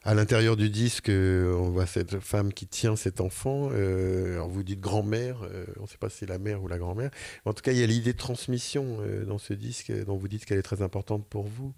à 0.04 0.14
l'intérieur 0.14 0.56
du 0.56 0.70
disque, 0.70 1.10
euh, 1.10 1.54
on 1.54 1.70
voit 1.70 1.86
cette 1.86 2.20
femme 2.22 2.54
qui 2.54 2.66
tient 2.66 2.96
cet 2.96 3.20
enfant. 3.20 3.70
Euh, 3.74 4.36
alors 4.36 4.48
vous 4.48 4.64
dites 4.64 4.80
grand-mère, 4.80 5.42
on 5.78 5.84
ne 5.84 5.88
sait 5.88 5.98
pas 5.98 6.10
si 6.10 6.20
c'est 6.20 6.30
la 6.30 6.40
mère 6.40 6.64
ou 6.64 6.70
la 6.70 6.78
grand-mère. 6.78 7.12
En 7.44 7.54
tout 7.54 7.62
cas, 7.62 7.74
il 7.74 7.78
y 7.78 7.84
a 7.84 7.86
l'idée 7.86 8.14
de 8.14 8.18
transmission 8.18 9.00
dans 9.28 9.38
ce 9.38 9.54
disque, 9.54 9.92
dont 10.06 10.16
vous 10.16 10.30
dites 10.30 10.46
qu'elle 10.46 10.58
est 10.58 10.64
très 10.64 10.82
importante 10.82 11.28
pour 11.28 11.44
vous. 11.44 11.74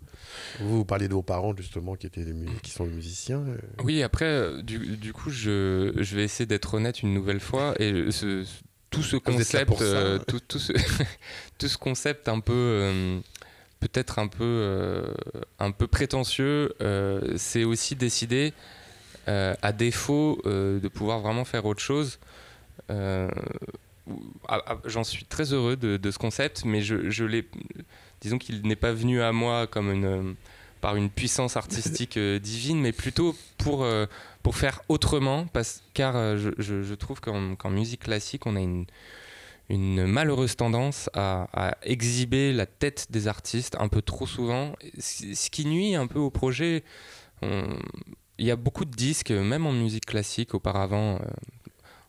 Vous, 0.59 0.77
vous 0.77 0.85
parlez 0.85 1.07
de 1.07 1.13
vos 1.13 1.23
parents, 1.23 1.55
justement, 1.57 1.95
qui, 1.95 2.05
étaient 2.05 2.25
qui 2.61 2.71
sont 2.71 2.85
des 2.85 2.93
musiciens. 2.93 3.43
Oui, 3.83 4.03
après, 4.03 4.61
du, 4.61 4.97
du 4.97 5.11
coup, 5.11 5.31
je, 5.31 5.91
je, 5.97 6.15
vais 6.15 6.23
essayer 6.23 6.45
d'être 6.45 6.75
honnête 6.75 7.01
une 7.01 7.13
nouvelle 7.13 7.39
fois. 7.39 7.73
Et 7.79 8.11
ce, 8.11 8.45
tout 8.91 9.03
ce 9.03 9.17
concept, 9.17 9.71
tout, 10.27 10.39
tout, 10.41 10.59
ce, 10.59 10.73
tout, 11.57 11.67
ce, 11.67 11.77
concept 11.77 12.29
un 12.29 12.39
peu 12.39 13.21
peut-être 13.81 14.19
un 14.19 14.27
peu, 14.27 14.43
euh, 14.43 15.13
un 15.59 15.71
peu 15.71 15.87
prétentieux, 15.87 16.73
euh, 16.81 17.33
c'est 17.35 17.65
aussi 17.65 17.95
décider, 17.95 18.53
euh, 19.27 19.53
à 19.61 19.73
défaut 19.73 20.41
de 20.45 20.87
pouvoir 20.87 21.19
vraiment 21.19 21.43
faire 21.43 21.65
autre 21.65 21.81
chose. 21.81 22.19
J'en 24.85 25.03
suis 25.03 25.25
très 25.25 25.51
heureux 25.51 25.75
de, 25.75 26.11
ce 26.11 26.17
concept, 26.17 26.63
mais 26.63 26.81
je, 26.81 27.09
je 27.09 27.25
disons 28.21 28.37
qu'il 28.37 28.61
n'est 28.65 28.75
pas 28.75 28.93
venu 28.93 29.21
à 29.21 29.31
moi 29.31 29.67
comme 29.67 29.91
une, 29.91 30.35
par 30.79 30.95
une 30.95 31.09
puissance 31.09 31.57
artistique 31.57 32.17
divine, 32.17 32.79
mais 32.79 32.91
plutôt 32.91 33.35
pour, 33.57 33.85
pour 34.43 34.55
faire 34.55 34.81
autrement, 34.89 35.47
car 35.93 36.37
je, 36.37 36.51
je 36.59 36.93
trouve 36.93 37.19
qu'en 37.19 37.69
musique 37.69 38.01
classique, 38.01 38.45
on 38.45 38.55
a 38.55 38.59
une, 38.59 38.85
une 39.71 40.05
malheureuse 40.05 40.57
tendance 40.57 41.09
à, 41.13 41.75
exhiber 41.83 42.51
la 42.51 42.65
tête 42.65 43.07
des 43.09 43.27
artistes 43.27 43.77
un 43.79 43.87
peu 43.87 44.01
trop 44.01 44.27
souvent, 44.27 44.73
ce 44.99 45.49
qui 45.49 45.65
nuit 45.65 45.95
un 45.95 46.07
peu 46.07 46.19
au 46.19 46.29
projet. 46.29 46.83
il 47.41 48.45
y 48.45 48.51
a 48.51 48.55
beaucoup 48.57 48.85
de 48.85 48.91
disques, 48.91 49.31
même 49.31 49.65
en 49.65 49.71
musique 49.71 50.05
classique 50.05 50.53
auparavant, 50.53 51.15
euh, 51.15 51.19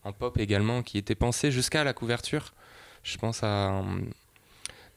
en 0.03 0.11
pop 0.11 0.37
également, 0.39 0.83
qui 0.83 0.97
étaient 0.97 1.15
pensés 1.15 1.51
jusqu'à 1.51 1.83
la 1.83 1.93
couverture. 1.93 2.53
Je 3.03 3.17
pense 3.17 3.43
à 3.43 3.81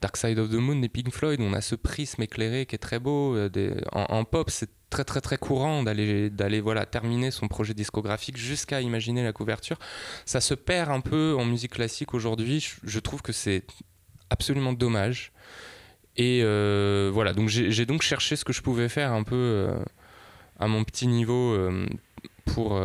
Dark 0.06 0.16
Side 0.18 0.38
of 0.38 0.50
the 0.50 0.54
Moon 0.54 0.76
des 0.76 0.88
Pink 0.88 1.12
Floyd, 1.12 1.40
on 1.40 1.52
a 1.52 1.60
ce 1.60 1.74
prisme 1.74 2.22
éclairé 2.22 2.64
qui 2.64 2.76
est 2.76 2.78
très 2.78 3.00
beau. 3.00 3.36
en, 3.90 4.24
pop, 4.24 4.50
c'est 4.50 4.70
très 4.88 5.02
très 5.02 5.20
très 5.20 5.36
courant 5.36 5.82
d'aller 5.82 6.30
d'aller 6.30 6.60
voilà 6.60 6.86
terminer 6.86 7.32
son 7.32 7.48
projet 7.48 7.74
discographique 7.74 8.36
jusqu'à 8.36 8.80
imaginer 8.80 9.24
la 9.24 9.32
couverture. 9.32 9.80
Ça 10.24 10.40
se 10.40 10.54
perd 10.54 10.92
un 10.92 11.00
peu 11.00 11.34
en 11.36 11.44
musique 11.44 11.72
classique 11.72 12.14
aujourd'hui. 12.14 12.64
Je, 12.84 13.00
trouve 13.00 13.20
que 13.20 13.32
c'est 13.32 13.64
absolument 14.30 14.72
dommage. 14.72 15.32
Et 16.16 16.42
voilà, 17.10 17.32
donc 17.32 17.48
j'ai 17.48 17.84
donc 17.84 18.02
cherché 18.02 18.36
ce 18.36 18.44
que 18.44 18.52
je 18.52 18.62
pouvais 18.62 18.88
faire 18.88 19.12
un 19.12 19.24
peu 19.24 19.74
à 20.60 20.68
mon 20.68 20.84
petit 20.84 21.08
niveau 21.08 21.58
pour 22.44 22.80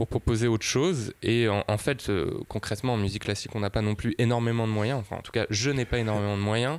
pour 0.00 0.08
proposer 0.08 0.48
autre 0.48 0.64
chose. 0.64 1.12
Et 1.22 1.46
en, 1.46 1.76
fait, 1.76 2.08
euh, 2.08 2.30
concrètement, 2.48 2.94
en 2.94 2.96
musique 2.96 3.24
classique, 3.24 3.54
on 3.54 3.60
n'a 3.60 3.68
pas 3.68 3.82
non 3.82 3.94
plus 3.94 4.14
énormément 4.16 4.66
de 4.66 4.72
moyens. 4.72 4.98
Enfin, 4.98 5.16
en 5.16 5.20
tout 5.20 5.30
cas, 5.30 5.44
je 5.50 5.70
n'ai 5.70 5.84
pas 5.84 5.98
énormément 5.98 6.38
de 6.38 6.42
moyens. 6.42 6.78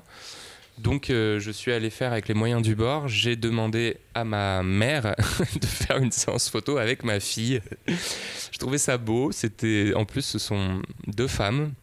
Donc, 0.80 1.12
euh, 1.12 1.40
je 1.40 1.52
suis 1.52 1.72
allé 1.72 1.92
faire 1.92 2.14
avec 2.14 2.28
les 2.28 2.34
moyens 2.34 2.64
du 2.64 2.74
bord. 2.74 3.08
J'ai 3.08 3.36
demandé 3.36 3.98
à 4.16 4.24
ma 4.24 4.64
mère 4.64 5.16
de 5.62 5.68
faire 5.68 5.98
une 5.98 6.12
séance 6.12 6.50
photo 6.50 6.78
avec 6.78 7.04
ma 7.04 7.20
fille. 7.20 7.62
je 7.88 8.58
trouvais 8.58 8.80
ça 8.80 8.98
beau. 8.98 9.32
C'était, 9.32 9.94
en 9.96 10.06
plus, 10.06 10.24
ce 10.24 10.40
sont 10.40 10.82
deux 11.06 11.28
femmes. 11.28 11.74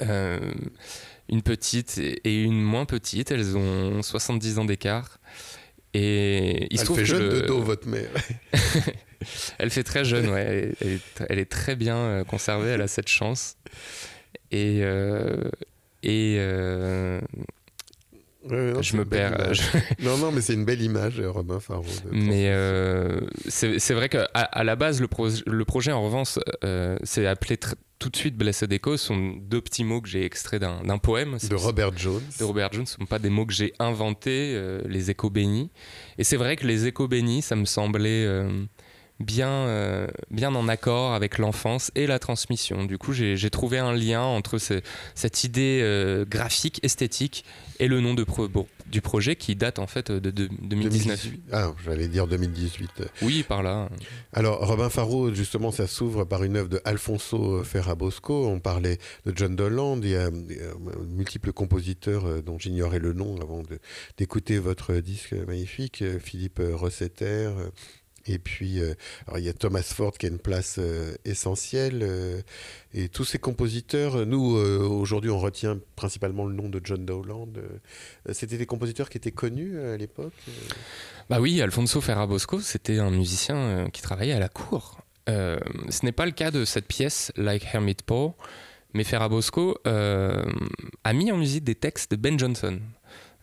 Euh, 0.00 0.54
une 1.28 1.42
petite 1.42 1.98
et 1.98 2.42
une 2.42 2.62
moins 2.62 2.86
petite. 2.86 3.30
Elles 3.30 3.58
ont 3.58 4.02
70 4.02 4.58
ans 4.58 4.64
d'écart. 4.64 5.18
Et 5.98 6.66
il 6.70 6.78
se 6.78 6.84
trouve 6.84 6.98
fait 6.98 7.06
jeune 7.06 7.30
de 7.30 7.40
dos, 7.40 7.62
votre 7.62 7.88
mère. 7.88 8.10
elle 9.58 9.70
fait 9.70 9.82
très 9.82 10.04
jeune, 10.04 10.28
ouais. 10.28 10.72
Elle 11.30 11.38
est, 11.38 11.50
très 11.50 11.74
bien 11.74 11.96
euh, 11.96 12.24
conservée, 12.24 12.68
elle 12.70 12.82
a 12.82 12.88
cette 12.88 13.08
chance. 13.08 13.56
Et. 14.50 14.80
Euh, 14.82 15.48
et 16.02 16.36
euh, 16.38 17.20
je 18.48 18.96
me 18.96 19.04
perds. 19.04 19.52
non, 20.02 20.16
non, 20.18 20.32
mais 20.32 20.40
c'est 20.40 20.54
une 20.54 20.64
belle 20.64 20.82
image, 20.82 21.20
Robin 21.20 21.60
Faro. 21.60 21.84
Mais 22.12 22.52
c'est 23.48 23.94
vrai 23.94 24.08
qu'à 24.08 24.24
à 24.34 24.64
la 24.64 24.76
base, 24.76 25.00
le, 25.00 25.08
le 25.46 25.64
projet, 25.64 25.92
en 25.92 26.02
revanche, 26.02 26.38
c'est 27.02 27.26
appelé 27.26 27.58
tout 27.98 28.10
de 28.10 28.16
suite 28.16 28.36
Blessed 28.36 28.72
Echo. 28.72 28.96
Ce 28.96 29.06
sont 29.06 29.34
deux 29.40 29.60
petits 29.60 29.84
mots 29.84 30.00
que 30.00 30.08
j'ai 30.08 30.24
extraits 30.24 30.60
d'un 30.60 30.98
poème. 30.98 31.38
De 31.48 31.54
Robert 31.54 31.96
Jones. 31.96 32.22
De 32.38 32.44
Robert 32.44 32.72
Jones. 32.72 32.86
Ce 32.86 32.94
ne 32.96 33.00
sont 33.00 33.06
pas 33.06 33.18
des 33.18 33.30
mots 33.30 33.46
que 33.46 33.54
j'ai 33.54 33.72
inventés, 33.78 34.60
les 34.86 35.10
échos 35.10 35.30
bénis. 35.30 35.70
Et 36.18 36.24
c'est 36.24 36.36
vrai 36.36 36.56
que 36.56 36.66
les 36.66 36.86
échos 36.86 37.08
bénis, 37.08 37.42
ça 37.42 37.56
me 37.56 37.64
semblait 37.64 38.26
bien, 39.20 39.48
euh, 39.48 40.06
bien 40.30 40.54
en 40.54 40.68
accord 40.68 41.14
avec 41.14 41.38
l'enfance 41.38 41.90
et 41.94 42.06
la 42.06 42.18
transmission. 42.18 42.84
Du 42.84 42.98
coup, 42.98 43.12
j'ai 43.12 43.50
trouvé 43.50 43.78
un 43.78 43.92
lien 43.92 44.22
entre 44.22 44.58
cette 44.58 45.44
idée 45.44 45.80
euh, 45.82 46.24
graphique, 46.24 46.80
esthétique 46.82 47.44
et 47.78 47.88
le 47.88 48.00
nom 48.00 48.14
de 48.14 48.24
du 48.86 49.00
projet 49.00 49.34
qui 49.34 49.56
date 49.56 49.78
en 49.78 49.86
fait 49.86 50.12
de, 50.12 50.30
2019. 50.30 51.28
Ah, 51.52 51.72
j'allais 51.84 52.08
dire 52.08 52.26
2018. 52.26 53.02
Oui, 53.22 53.42
par 53.42 53.62
là. 53.62 53.88
Alors, 54.32 54.66
Robin 54.66 54.88
Faro, 54.88 55.32
justement, 55.34 55.72
ça 55.72 55.86
s'ouvre 55.86 56.24
par 56.24 56.44
une 56.44 56.56
œuvre 56.56 56.68
de 56.68 56.80
Alfonso 56.84 57.64
Ferrabosco. 57.64 58.46
On 58.46 58.60
parlait 58.60 58.98
de 59.24 59.32
John 59.34 59.56
Dolan. 59.56 59.98
Il 60.02 60.10
y 60.10 60.16
a, 60.16 60.30
multiples 61.08 61.52
compositeurs 61.52 62.26
euh, 62.26 62.42
dont 62.42 62.58
j'ignorais 62.58 62.98
le 62.98 63.12
nom 63.12 63.40
avant 63.40 63.62
d'écouter 64.18 64.58
votre 64.58 64.94
disque 64.94 65.32
magnifique. 65.32 66.04
Philippe 66.20 66.60
Rossetter, 66.74 67.50
et 68.28 68.38
puis, 68.38 68.80
euh, 68.80 68.94
il 69.36 69.44
y 69.44 69.48
a 69.48 69.52
Thomas 69.52 69.82
Ford 69.82 70.12
qui 70.12 70.26
a 70.26 70.28
une 70.28 70.38
place 70.38 70.76
euh, 70.78 71.14
essentielle. 71.24 72.00
Euh, 72.02 72.40
et 72.92 73.08
tous 73.08 73.24
ces 73.24 73.38
compositeurs, 73.38 74.26
nous, 74.26 74.56
aujourd'hui, 74.56 75.30
on 75.30 75.38
retient 75.38 75.78
principalement 75.96 76.46
le 76.46 76.54
nom 76.54 76.68
de 76.68 76.80
John 76.82 77.04
Dowland. 77.04 77.52
c'était 78.32 78.56
des 78.56 78.64
compositeurs 78.64 79.10
qui 79.10 79.18
étaient 79.18 79.32
connus 79.32 79.78
à 79.78 79.98
l'époque 79.98 80.32
Bah 81.28 81.38
oui, 81.38 81.60
Alfonso 81.60 82.00
Ferrabosco, 82.00 82.60
c'était 82.60 82.98
un 82.98 83.10
musicien 83.10 83.90
qui 83.92 84.00
travaillait 84.00 84.32
à 84.32 84.38
la 84.38 84.48
cour. 84.48 85.02
ce 85.26 86.04
n'est 86.04 86.12
pas 86.12 86.24
le 86.24 86.32
cas 86.32 86.50
de 86.50 86.64
cette 86.64 86.86
pièce, 86.86 87.32
Like 87.36 87.66
Hermit 87.70 87.96
Paul, 88.06 88.30
mais 88.94 89.04
Ferrabosco 89.04 89.76
a 89.84 91.12
mis 91.12 91.30
en 91.30 91.36
musique 91.36 91.64
des 91.64 91.74
textes 91.74 92.12
de 92.12 92.16
Ben 92.16 92.38
Jonson 92.38 92.80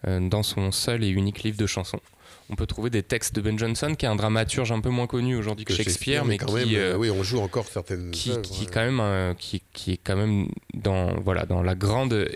dans 0.07 0.41
son 0.41 0.71
seul 0.71 1.03
et 1.03 1.09
unique 1.09 1.43
livre 1.43 1.57
de 1.57 1.67
chansons 1.67 2.01
on 2.49 2.55
peut 2.55 2.65
trouver 2.65 2.89
des 2.89 3.03
textes 3.03 3.35
de 3.35 3.41
Ben 3.41 3.57
Jonson, 3.57 3.95
qui 3.95 4.05
est 4.05 4.09
un 4.09 4.15
dramaturge 4.15 4.71
un 4.71 4.81
peu 4.81 4.89
moins 4.89 5.07
connu 5.07 5.35
aujourd'hui 5.35 5.65
que, 5.65 5.73
Shakespeare, 5.73 6.25
mais, 6.25 6.37
qui, 6.37 6.75
euh, 6.75 6.97
oui, 6.97 7.09
on 7.09 7.23
joue 7.23 7.39
encore 7.39 7.67
certaines 7.67 8.11
qui, 8.11 8.39
qui 8.41 8.65
quand 8.65 8.81
même, 8.81 8.99
euh, 8.99 9.33
qui, 9.33 9.63
qui, 9.73 9.93
est 9.93 9.97
quand 9.97 10.15
même 10.15 10.47
dans 10.73 11.19
voilà 11.21 11.45
dans 11.45 11.61
la 11.61 11.75
grande 11.75 12.27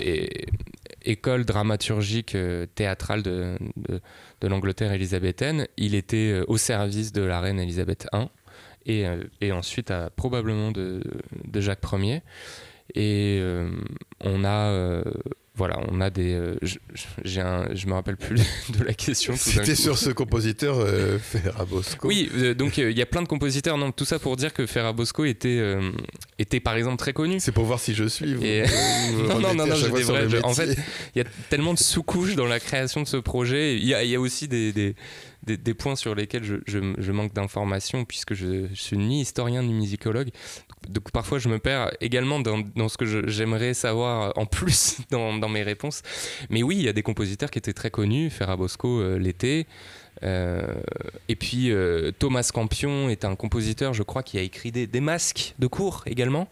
école 1.04 1.46
dramaturgique 1.46 2.36
euh, 2.36 2.66
théâtrale 2.74 3.22
de, 3.22 3.58
de, 4.42 4.48
l'Angleterre 4.48 4.92
élisabéthaine. 4.94 5.68
Il 5.78 5.96
était 5.96 6.42
au 6.48 6.58
service 6.58 7.12
de 7.12 7.22
la 7.22 7.42
reine 7.42 7.60
Élisabeth 7.60 8.08
I 8.14 8.28
et, 8.86 9.06
et 9.42 9.52
ensuite 9.52 9.92
à, 9.92 10.10
probablement 10.10 10.72
de, 10.72 11.02
de 11.46 11.62
Jacques 11.62 11.84
Ier. 11.94 12.22
Et 12.96 13.42
on 14.22 14.46
a 14.46 15.04
voilà, 15.58 15.80
on 15.92 16.02
a 16.02 16.12
des. 16.12 16.34
Euh, 16.34 16.56
je, 16.62 16.78
j'ai 17.26 17.42
un, 17.42 17.68
je 17.74 17.88
me 17.88 17.94
rappelle 17.94 18.16
plus 18.16 18.36
de 18.78 18.84
la 18.84 18.94
question. 18.94 19.34
C'était 19.36 19.76
sur 19.76 19.98
ce 19.98 20.12
compositeur 20.12 20.78
euh, 20.78 21.18
Ferrabosco. 21.18 22.08
Oui, 22.08 22.30
euh, 22.36 22.54
donc 22.54 22.78
il 22.78 22.96
y 22.96 23.02
a 23.02 23.08
plein 23.08 23.24
de 23.24 23.28
compositeurs. 23.28 23.76
Non, 23.78 23.92
tout 23.92 24.06
ça 24.06 24.20
pour 24.20 24.38
dire 24.38 24.54
que 24.54 24.68
Ferrabosco 24.68 25.26
était, 25.26 25.60
était 26.38 26.60
par 26.60 26.76
exemple 26.76 26.98
très 26.98 27.14
connu. 27.14 27.40
C'est 27.40 27.52
pour 27.52 27.66
voir 27.66 27.80
si 27.80 27.96
je 27.96 28.06
suis. 28.06 28.36
non, 28.36 29.40
non, 29.40 29.56
non, 29.56 29.66
non, 29.66 29.76
vrai, 29.76 30.44
en 30.44 30.54
fait, 30.54 30.78
il 31.16 31.20
y 31.20 31.22
a 31.22 31.26
tellement 31.50 31.74
de 31.74 31.80
sous-couches 31.80 32.36
dans 32.36 32.46
la 32.46 32.60
création 32.60 33.02
de 33.02 33.08
ce 33.08 33.18
projet. 33.18 33.78
Il 33.78 33.86
y 33.86 33.96
a, 33.96 34.04
y 34.04 34.14
a, 34.14 34.20
aussi 34.20 34.48
des, 34.48 34.72
des, 34.72 34.96
des, 35.44 35.74
points 35.74 35.96
sur 35.96 36.14
lesquels 36.14 36.44
je, 36.44 36.56
je, 36.66 37.12
manque 37.12 37.34
d'informations 37.34 38.06
puisque 38.06 38.36
je, 38.36 38.68
je 38.72 38.82
suis 38.82 38.98
ni 38.98 39.22
historien 39.22 39.64
ni 39.64 39.74
musicologue 39.74 40.30
donc 40.90 41.12
parfois 41.12 41.40
je 41.40 41.50
me 41.50 41.60
perds 41.60 41.92
également 42.02 42.40
dans, 42.40 42.60
dans 42.76 42.90
ce 42.90 42.98
que 42.98 43.28
j'aimerais 43.28 43.74
savoir 43.74 44.34
en 44.38 44.46
plus 44.46 44.98
dans, 45.12 45.38
dans, 45.38 45.50
mes 45.50 45.64
réponses. 45.64 46.02
Mais 46.50 46.64
oui, 46.64 46.78
il 46.78 46.84
y 46.84 46.90
a 46.90 46.94
des 46.94 47.04
compositeurs 47.04 47.52
qui 47.52 47.60
étaient 47.60 47.74
très 47.74 47.92
connus, 47.92 48.30
Ferrabosco 48.30 49.00
euh, 49.00 49.18
l'été. 49.18 49.68
Euh, 50.24 50.66
et 51.30 51.36
puis 51.36 51.72
euh, 51.72 52.12
Thomas 52.18 52.50
Campion 52.52 53.10
est 53.10 53.26
un 53.26 53.36
compositeur, 53.36 53.94
je 53.94 54.04
crois, 54.04 54.24
qui 54.24 54.38
a 54.38 54.42
écrit 54.42 54.72
des, 54.72 54.88
des 54.88 55.02
masques 55.02 55.54
de 55.60 55.68
cours 55.68 56.04
également. 56.06 56.48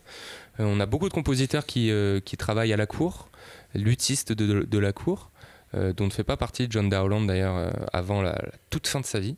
on 0.60 0.80
a 0.80 0.86
beaucoup 0.86 1.10
de 1.10 1.14
compositeurs 1.14 1.66
qui, 1.66 1.92
qui 2.26 2.38
travaillent 2.38 2.74
à 2.74 2.78
la 2.78 2.86
cour, 2.86 3.30
lutistes 3.74 4.34
de, 4.34 4.64
de, 4.64 4.80
la 4.80 4.94
cour, 4.94 5.32
dont 5.74 6.06
ne 6.06 6.12
fait 6.12 6.24
pas 6.24 6.38
partie 6.38 6.68
John 6.70 6.90
Dowland 6.90 7.26
d'ailleurs 7.26 7.74
avant 7.92 8.22
la, 8.22 8.40
toute 8.70 8.88
fin 8.88 9.02
de 9.02 9.06
sa 9.06 9.20
vie. 9.20 9.36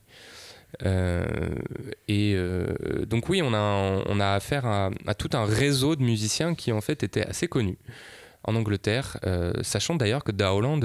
Euh, 0.86 1.26
et 2.08 2.34
euh, 2.36 3.06
donc 3.06 3.30
oui, 3.30 3.42
on 3.42 3.54
a, 3.54 4.04
on 4.06 4.20
a 4.20 4.32
affaire 4.32 4.66
à, 4.66 4.92
tout 5.18 5.30
un 5.34 5.46
réseau 5.46 5.96
de 5.96 6.04
musiciens 6.04 6.56
qui 6.56 6.72
en 6.72 6.82
fait 6.82 7.04
étaient 7.04 7.26
assez 7.26 7.48
connus 7.48 7.78
en 8.44 8.56
Angleterre, 8.56 9.18
euh, 9.26 9.54
sachant 9.62 9.96
d'ailleurs 9.96 10.24
que 10.24 10.32
Dowland 10.32 10.82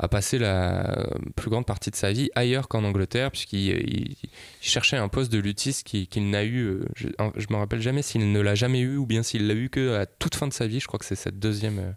a 0.00 0.06
passé 0.06 0.38
la 0.38 1.08
plus 1.34 1.50
grande 1.50 1.66
partie 1.66 1.90
de 1.90 1.96
sa 1.96 2.12
vie 2.12 2.30
ailleurs 2.36 2.68
qu'en 2.68 2.84
Angleterre, 2.84 3.32
puisqu'il 3.32 4.14
cherchait 4.60 4.96
un 4.96 5.08
poste 5.08 5.32
de 5.32 5.38
luthiste 5.38 5.84
qu'il 5.84 6.30
n'a 6.30 6.44
eu, 6.44 6.82
je 6.94 7.08
ne 7.08 7.52
me 7.52 7.56
rappelle 7.56 7.80
jamais 7.80 8.02
s'il 8.02 8.30
ne 8.30 8.40
l'a 8.40 8.54
jamais 8.54 8.80
eu 8.80 8.96
ou 8.96 9.06
bien 9.06 9.22
s'il 9.22 9.48
l'a 9.48 9.54
eu 9.54 9.70
que 9.70 9.96
à 9.96 10.06
toute 10.06 10.36
fin 10.36 10.46
de 10.46 10.52
sa 10.52 10.66
vie, 10.66 10.78
je 10.78 10.86
crois 10.86 10.98
que 10.98 11.04
c'est 11.04 11.16
cette 11.16 11.38
deuxième 11.40 11.94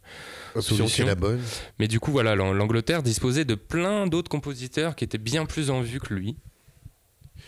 option 0.56 0.78
solution. 0.78 1.06
la 1.06 1.16
bonne. 1.16 1.42
Mais 1.80 1.88
du 1.88 2.00
coup, 2.00 2.12
voilà, 2.12 2.34
l'Angleterre 2.36 3.04
disposait 3.04 3.46
de 3.46 3.56
plein 3.56 4.08
d'autres 4.08 4.30
compositeurs 4.30 4.96
qui 4.96 5.04
étaient 5.04 5.18
bien 5.18 5.46
plus 5.46 5.70
en 5.70 5.82
vue 5.82 6.00
que 6.00 6.14
lui 6.14 6.38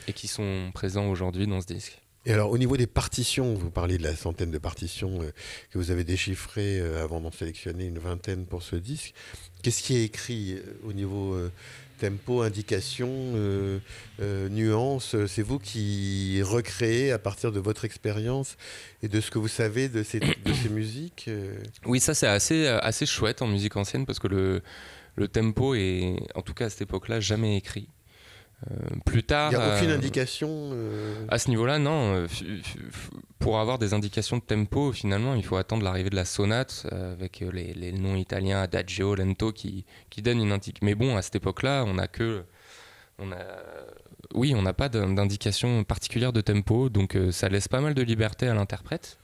et 0.08 0.14
qui 0.14 0.28
sont 0.28 0.72
présents 0.74 1.10
aujourd'hui 1.10 1.48
dans 1.48 1.62
ce 1.62 1.68
disque. 1.68 2.04
Et 2.26 2.32
alors, 2.32 2.52
au 2.52 2.58
niveau 2.58 2.78
des 2.78 2.88
partitions, 2.88 3.54
vous 3.54 3.70
parlez 3.70 3.98
de 3.98 4.04
la 4.04 4.16
centaine 4.16 4.52
de 4.52 4.58
partitions 4.58 5.22
euh, 5.22 5.32
que 5.72 5.78
vous 5.78 5.92
avez 5.92 6.06
déchiffrées 6.06 6.80
euh, 6.80 7.04
avant 7.04 7.20
d'en 7.20 7.32
sélectionner 7.32 7.86
une 7.86 8.00
vingtaine 8.00 8.46
pour 8.46 8.64
ce 8.64 8.78
disque. 8.78 9.14
Qu'est-ce 9.62 9.84
qui 9.84 9.98
est 9.98 10.06
écrit 10.06 10.54
euh, 10.54 10.62
au 10.86 10.94
niveau 10.94 11.38
tempo, 12.00 12.42
indication, 12.42 13.10
nuance 14.50 15.16
C'est 15.28 15.42
vous 15.42 15.60
qui 15.60 16.42
recréez 16.44 17.12
à 17.12 17.20
partir 17.20 17.52
de 17.52 17.60
votre 17.60 17.86
expérience 17.86 18.58
et 19.02 19.08
de 19.08 19.22
ce 19.22 19.30
que 19.30 19.40
vous 19.40 19.48
savez 19.48 19.90
de 19.90 20.04
ces, 20.04 20.20
de 20.20 20.54
ces 20.54 20.70
musiques 20.70 21.30
Oui, 21.86 22.00
ça 22.00 22.14
c'est 22.14 22.28
assez, 22.28 22.68
assez 22.68 23.06
chouette 23.06 23.42
en 23.42 23.48
musique 23.48 23.78
ancienne 23.78 24.06
parce 24.06 24.20
que 24.20 24.28
le, 24.28 24.62
le 25.16 25.28
tempo 25.30 25.76
est, 25.76 26.18
en 26.36 26.42
tout 26.42 26.54
cas 26.54 26.66
à 26.66 26.70
cette 26.70 26.82
époque-là, 26.82 27.20
jamais 27.22 27.56
écrit. 27.56 27.88
Euh, 28.72 28.76
plus 29.06 29.24
tard. 29.24 29.52
Il 29.52 29.58
n'y 29.58 29.64
a 29.64 29.76
aucune 29.76 29.90
euh, 29.90 29.98
indication 29.98 30.70
euh 30.74 31.26
À 31.28 31.38
ce 31.38 31.50
niveau-là, 31.50 31.80
non. 31.80 32.26
Pour 33.40 33.60
avoir 33.60 33.78
des 33.78 33.94
indications 33.94 34.38
de 34.38 34.42
tempo, 34.42 34.92
finalement, 34.92 35.36
il 35.36 35.44
faut 35.44 35.58
attendre 35.58 35.84
l'arrivée 35.84 36.10
de 36.10 36.16
la 36.16 36.26
sonate 36.26 36.86
avec 36.92 37.44
les, 37.52 37.92
noms 37.92 38.16
italiens 38.16 38.62
Adagio, 38.62 39.16
Lento 39.16 39.52
qui, 39.52 39.86
qui 40.10 40.22
donnent 40.22 40.42
une 40.42 40.52
indication. 40.52 40.86
Mais 40.86 40.96
bon, 40.96 41.18
à 41.18 41.22
cette 41.22 41.36
époque-là, 41.36 41.84
on 41.88 41.98
a 41.98 42.08
que. 42.08 42.44
On 43.20 43.32
a, 43.32 43.38
oui, 44.34 44.56
on 44.56 44.64
n'a 44.64 44.74
pas 44.74 44.90
d'indication 44.90 45.84
particulière 45.84 46.34
de 46.34 46.42
tempo, 46.42 46.90
donc 46.90 47.18
ça 47.32 47.48
laisse 47.50 47.68
pas 47.68 47.80
mal 47.80 47.94
de 47.94 48.02
liberté 48.02 48.48
à 48.48 48.54
l'interprète. 48.56 49.20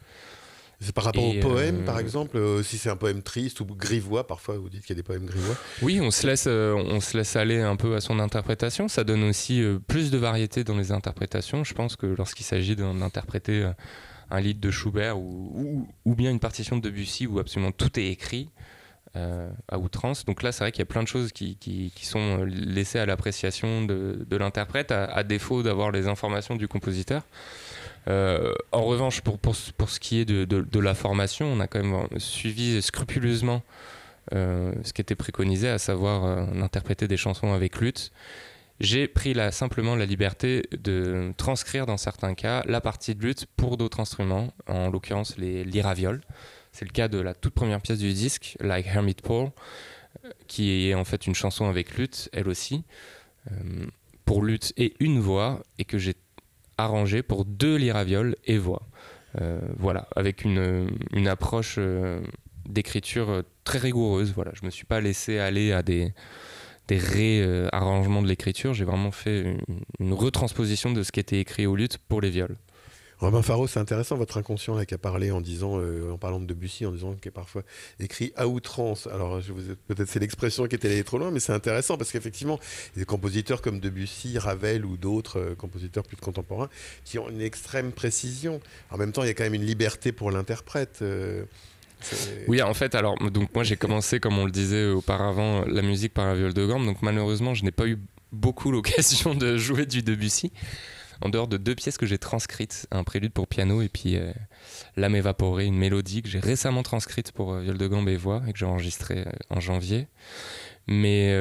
C'est 0.81 0.93
par 0.93 1.03
rapport 1.03 1.25
au 1.25 1.33
poème, 1.41 1.83
par 1.83 1.99
exemple, 1.99 2.39
si 2.63 2.77
c'est 2.77 2.89
un 2.89 2.95
poème 2.95 3.21
triste 3.21 3.59
ou 3.59 3.65
grivois, 3.65 4.25
parfois 4.25 4.57
vous 4.57 4.69
dites 4.69 4.81
qu'il 4.81 4.95
y 4.95 4.99
a 4.99 5.01
des 5.01 5.03
poèmes 5.03 5.25
grivois. 5.25 5.55
Oui, 5.81 5.99
on 6.01 6.09
se 6.09 6.25
laisse, 6.25 6.47
on 6.47 7.01
se 7.01 7.17
laisse 7.17 7.35
aller 7.35 7.59
un 7.59 7.75
peu 7.75 7.95
à 7.95 8.01
son 8.01 8.17
interprétation. 8.19 8.87
Ça 8.87 9.03
donne 9.03 9.23
aussi 9.23 9.61
plus 9.87 10.09
de 10.09 10.17
variété 10.17 10.63
dans 10.63 10.77
les 10.77 10.93
interprétations. 10.93 11.65
Je 11.65 11.73
pense 11.73 11.97
que 11.97 12.05
lorsqu'il 12.05 12.45
s'agit 12.45 12.77
d'interpréter 12.77 13.69
un 14.31 14.39
livre 14.39 14.59
de 14.59 14.71
Schubert 14.71 15.17
ou, 15.17 15.87
ou, 16.05 16.15
bien 16.15 16.31
une 16.31 16.39
partition 16.39 16.77
de 16.77 16.81
Debussy 16.81 17.27
où 17.27 17.39
absolument 17.39 17.71
tout 17.71 17.99
est 17.99 18.07
écrit 18.07 18.49
euh, 19.15 19.49
à 19.67 19.79
outrance. 19.79 20.25
Donc 20.25 20.43
là, 20.43 20.51
c'est 20.51 20.63
vrai 20.63 20.71
qu'il 20.71 20.79
y 20.79 20.83
a 20.83 20.85
plein 20.85 21.01
de 21.01 21.07
choses 21.07 21.31
qui, 21.31 21.55
qui, 21.55 21.91
sont 22.05 22.45
laissées 22.45 22.99
à 22.99 23.05
l'appréciation 23.05 23.83
de, 23.83 24.25
de 24.27 24.37
l'interprète, 24.37 24.91
à, 24.91 25.23
défaut 25.23 25.63
d'avoir 25.63 25.91
les 25.91 26.07
informations 26.07 26.55
du 26.55 26.67
compositeur. 26.67 27.23
Euh, 28.07 28.53
en 28.71 28.83
revanche, 28.83 29.21
pour, 29.21 29.37
pour, 29.37 29.55
pour, 29.77 29.89
ce 29.89 29.99
qui 29.99 30.19
est 30.19 30.25
de, 30.25 30.45
de, 30.45 30.79
la 30.79 30.95
formation, 30.95 31.45
on 31.47 31.59
a 31.59 31.67
quand 31.67 31.83
même 31.83 32.07
suivi 32.17 32.81
scrupuleusement 32.81 33.61
euh, 34.33 34.73
ce 34.83 34.93
qui 34.93 35.01
était 35.01 35.15
préconisé, 35.15 35.69
à 35.69 35.77
savoir 35.77 36.23
interpréter 36.61 37.07
des 37.07 37.17
chansons 37.17 37.53
avec 37.53 37.79
lutte. 37.79 38.11
J'ai 38.79 39.09
pris 39.09 39.33
là 39.33 39.51
simplement 39.51 39.95
la 39.95 40.05
liberté 40.05 40.63
de 40.71 41.33
transcrire 41.35 41.85
dans 41.85 41.97
certains 41.97 42.33
cas 42.33 42.63
la 42.65 42.79
partie 42.79 43.13
de 43.13 43.21
lutte 43.21 43.45
pour 43.57 43.75
d'autres 43.75 43.99
instruments, 43.99 44.53
en 44.67 44.89
l'occurrence 44.89 45.37
les 45.37 45.65
liravioles. 45.65 46.21
C'est 46.71 46.85
le 46.85 46.91
cas 46.91 47.09
de 47.09 47.19
la 47.19 47.33
toute 47.33 47.53
première 47.53 47.81
pièce 47.81 47.99
du 47.99 48.13
disque, 48.13 48.55
Like 48.61 48.87
Hermit 48.87 49.15
Paul, 49.21 49.49
qui 50.47 50.89
est 50.89 50.93
en 50.93 51.03
fait 51.03 51.27
une 51.27 51.35
chanson 51.35 51.67
avec 51.67 51.97
lutte, 51.97 52.29
elle 52.31 52.47
aussi, 52.47 52.83
euh, 53.51 53.85
pour 54.25 54.43
lutte 54.43 54.73
et 54.77 54.93
une 54.99 55.19
voix, 55.19 55.61
et 55.77 55.85
que 55.85 55.97
j'ai 55.97 56.15
arrangée 56.83 57.23
pour 57.23 57.45
deux 57.45 57.75
liravioles 57.75 58.35
et 58.45 58.57
voix. 58.57 58.83
Euh, 59.39 59.59
voilà, 59.77 60.07
avec 60.15 60.43
une, 60.43 61.27
approche 61.27 61.75
euh, 61.77 62.19
d'écriture 62.67 63.43
très 63.63 63.77
rigoureuse. 63.77 64.33
Voilà, 64.33 64.51
je 64.59 64.65
me 64.65 64.71
suis 64.71 64.85
pas 64.85 65.01
laissé 65.01 65.39
aller 65.39 65.71
à 65.71 65.83
des 65.83 66.13
des 66.89 66.97
réarrangements 66.97 68.21
de 68.21 68.27
l'écriture. 68.27 68.73
J'ai 68.73 68.83
vraiment 68.83 69.11
fait 69.11 69.57
une, 69.99 70.13
retransposition 70.13 70.91
de 70.91 71.03
ce 71.03 71.11
qui 71.11 71.19
était 71.19 71.39
écrit 71.39 71.65
au 71.67 71.75
luth 71.75 71.99
pour 72.09 72.19
les 72.19 72.31
viols. 72.31 72.57
Robin 73.19 73.41
Faro, 73.41 73.67
c'est 73.67 73.79
intéressant 73.79 74.15
votre 74.15 74.37
inconscient 74.37 74.83
qui 74.85 74.93
a 74.93 74.97
parlé 74.97 75.31
en 75.31 75.41
disant, 75.41 75.77
euh, 75.79 76.11
en 76.13 76.17
parlant 76.17 76.39
de 76.39 76.45
Debussy, 76.45 76.85
en 76.85 76.91
disant 76.91 77.13
qu'il 77.15 77.27
est 77.27 77.31
parfois 77.31 77.63
écrit 77.99 78.31
à 78.37 78.47
outrance. 78.47 79.07
Alors 79.07 79.39
peut-être 79.87 80.07
c'est 80.07 80.19
l'expression 80.19 80.67
qui 80.67 80.75
était 80.75 80.87
allée 80.87 81.03
trop 81.03 81.17
loin, 81.17 81.29
mais 81.29 81.41
c'est 81.41 81.51
intéressant 81.51 81.97
parce 81.97 82.11
qu'effectivement, 82.11 82.59
des 82.95 83.03
compositeurs 83.03 83.61
comme 83.61 83.79
Debussy, 83.79 84.37
Ravel 84.37 84.85
ou 84.85 84.95
d'autres 84.95 85.39
euh, 85.39 85.55
compositeurs 85.55 86.03
plus 86.03 86.15
contemporains 86.15 86.69
qui 87.03 87.19
ont 87.19 87.29
une 87.29 87.41
extrême 87.41 87.91
précision. 87.91 88.61
En 88.89 88.97
même 88.97 89.11
temps, 89.11 89.23
il 89.23 89.27
y 89.27 89.31
a 89.31 89.33
quand 89.33 89.43
même 89.43 89.53
une 89.53 89.65
liberté 89.65 90.13
pour 90.13 90.31
l'interprète. 90.31 90.99
Euh, 91.01 91.43
oui, 92.47 92.61
en 92.61 92.73
fait, 92.73 92.95
alors, 92.95 93.17
donc 93.29 93.53
moi 93.53 93.65
j'ai 93.65 93.75
commencé, 93.75 94.21
comme 94.21 94.37
on 94.37 94.45
le 94.45 94.51
disait 94.51 94.87
auparavant, 94.87 95.65
la 95.65 95.81
musique 95.81 96.13
par 96.13 96.25
un 96.25 96.35
viol 96.35 96.53
de 96.53 96.65
gamme, 96.65 96.85
donc 96.85 97.01
malheureusement 97.01 97.53
je 97.53 97.65
n'ai 97.65 97.71
pas 97.71 97.85
eu 97.87 97.97
beaucoup 98.31 98.71
l'occasion 98.71 99.35
de 99.35 99.57
jouer 99.57 99.85
du 99.85 100.01
Debussy, 100.01 100.51
en 101.21 101.29
dehors 101.29 101.47
de 101.47 101.57
deux 101.57 101.75
pièces 101.75 101.97
que 101.97 102.05
j'ai 102.05 102.17
transcrites, 102.17 102.87
un 102.91 103.03
prélude 103.03 103.33
pour 103.33 103.47
piano 103.47 103.81
et 103.81 103.89
puis 103.89 104.15
euh, 104.15 104.31
L'âme 104.95 105.15
évaporée, 105.15 105.65
une 105.65 105.77
mélodie 105.77 106.21
que 106.21 106.29
j'ai 106.29 106.39
récemment 106.39 106.83
transcrite 106.83 107.31
pour 107.31 107.53
euh, 107.53 107.61
viol 107.61 107.77
de 107.77 107.87
gambe 107.87 108.07
et 108.09 108.15
voix 108.15 108.41
et 108.47 108.53
que 108.53 108.59
j'ai 108.59 108.65
enregistrée 108.65 109.19
euh, 109.19 109.31
en 109.49 109.59
janvier. 109.59 110.07
Mais 110.87 111.31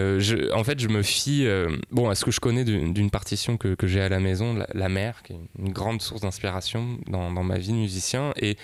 en 0.53 0.63
fait, 0.63 0.79
je 0.79 0.89
me 0.89 1.03
fie 1.03 1.49
bon, 1.91 2.11
à 2.11 2.15
ce 2.15 2.27
que 2.27 2.31
je 2.31 2.39
connais 2.39 2.65
d'une 2.67 3.11
partition 3.11 3.57
que, 3.57 3.75
j'ai 3.85 4.03
à 4.03 4.11
la 4.11 4.21
maison, 4.21 4.63
la, 4.75 4.89
mer, 4.91 5.23
qui 5.23 5.33
est 5.33 5.39
une 5.59 5.73
grande 5.73 6.03
source 6.03 6.21
d'inspiration 6.21 6.99
dans, 7.07 7.31
ma 7.31 7.57
vie 7.57 7.73
de 7.73 7.79
musicien. 7.79 8.35
Et 8.37 8.59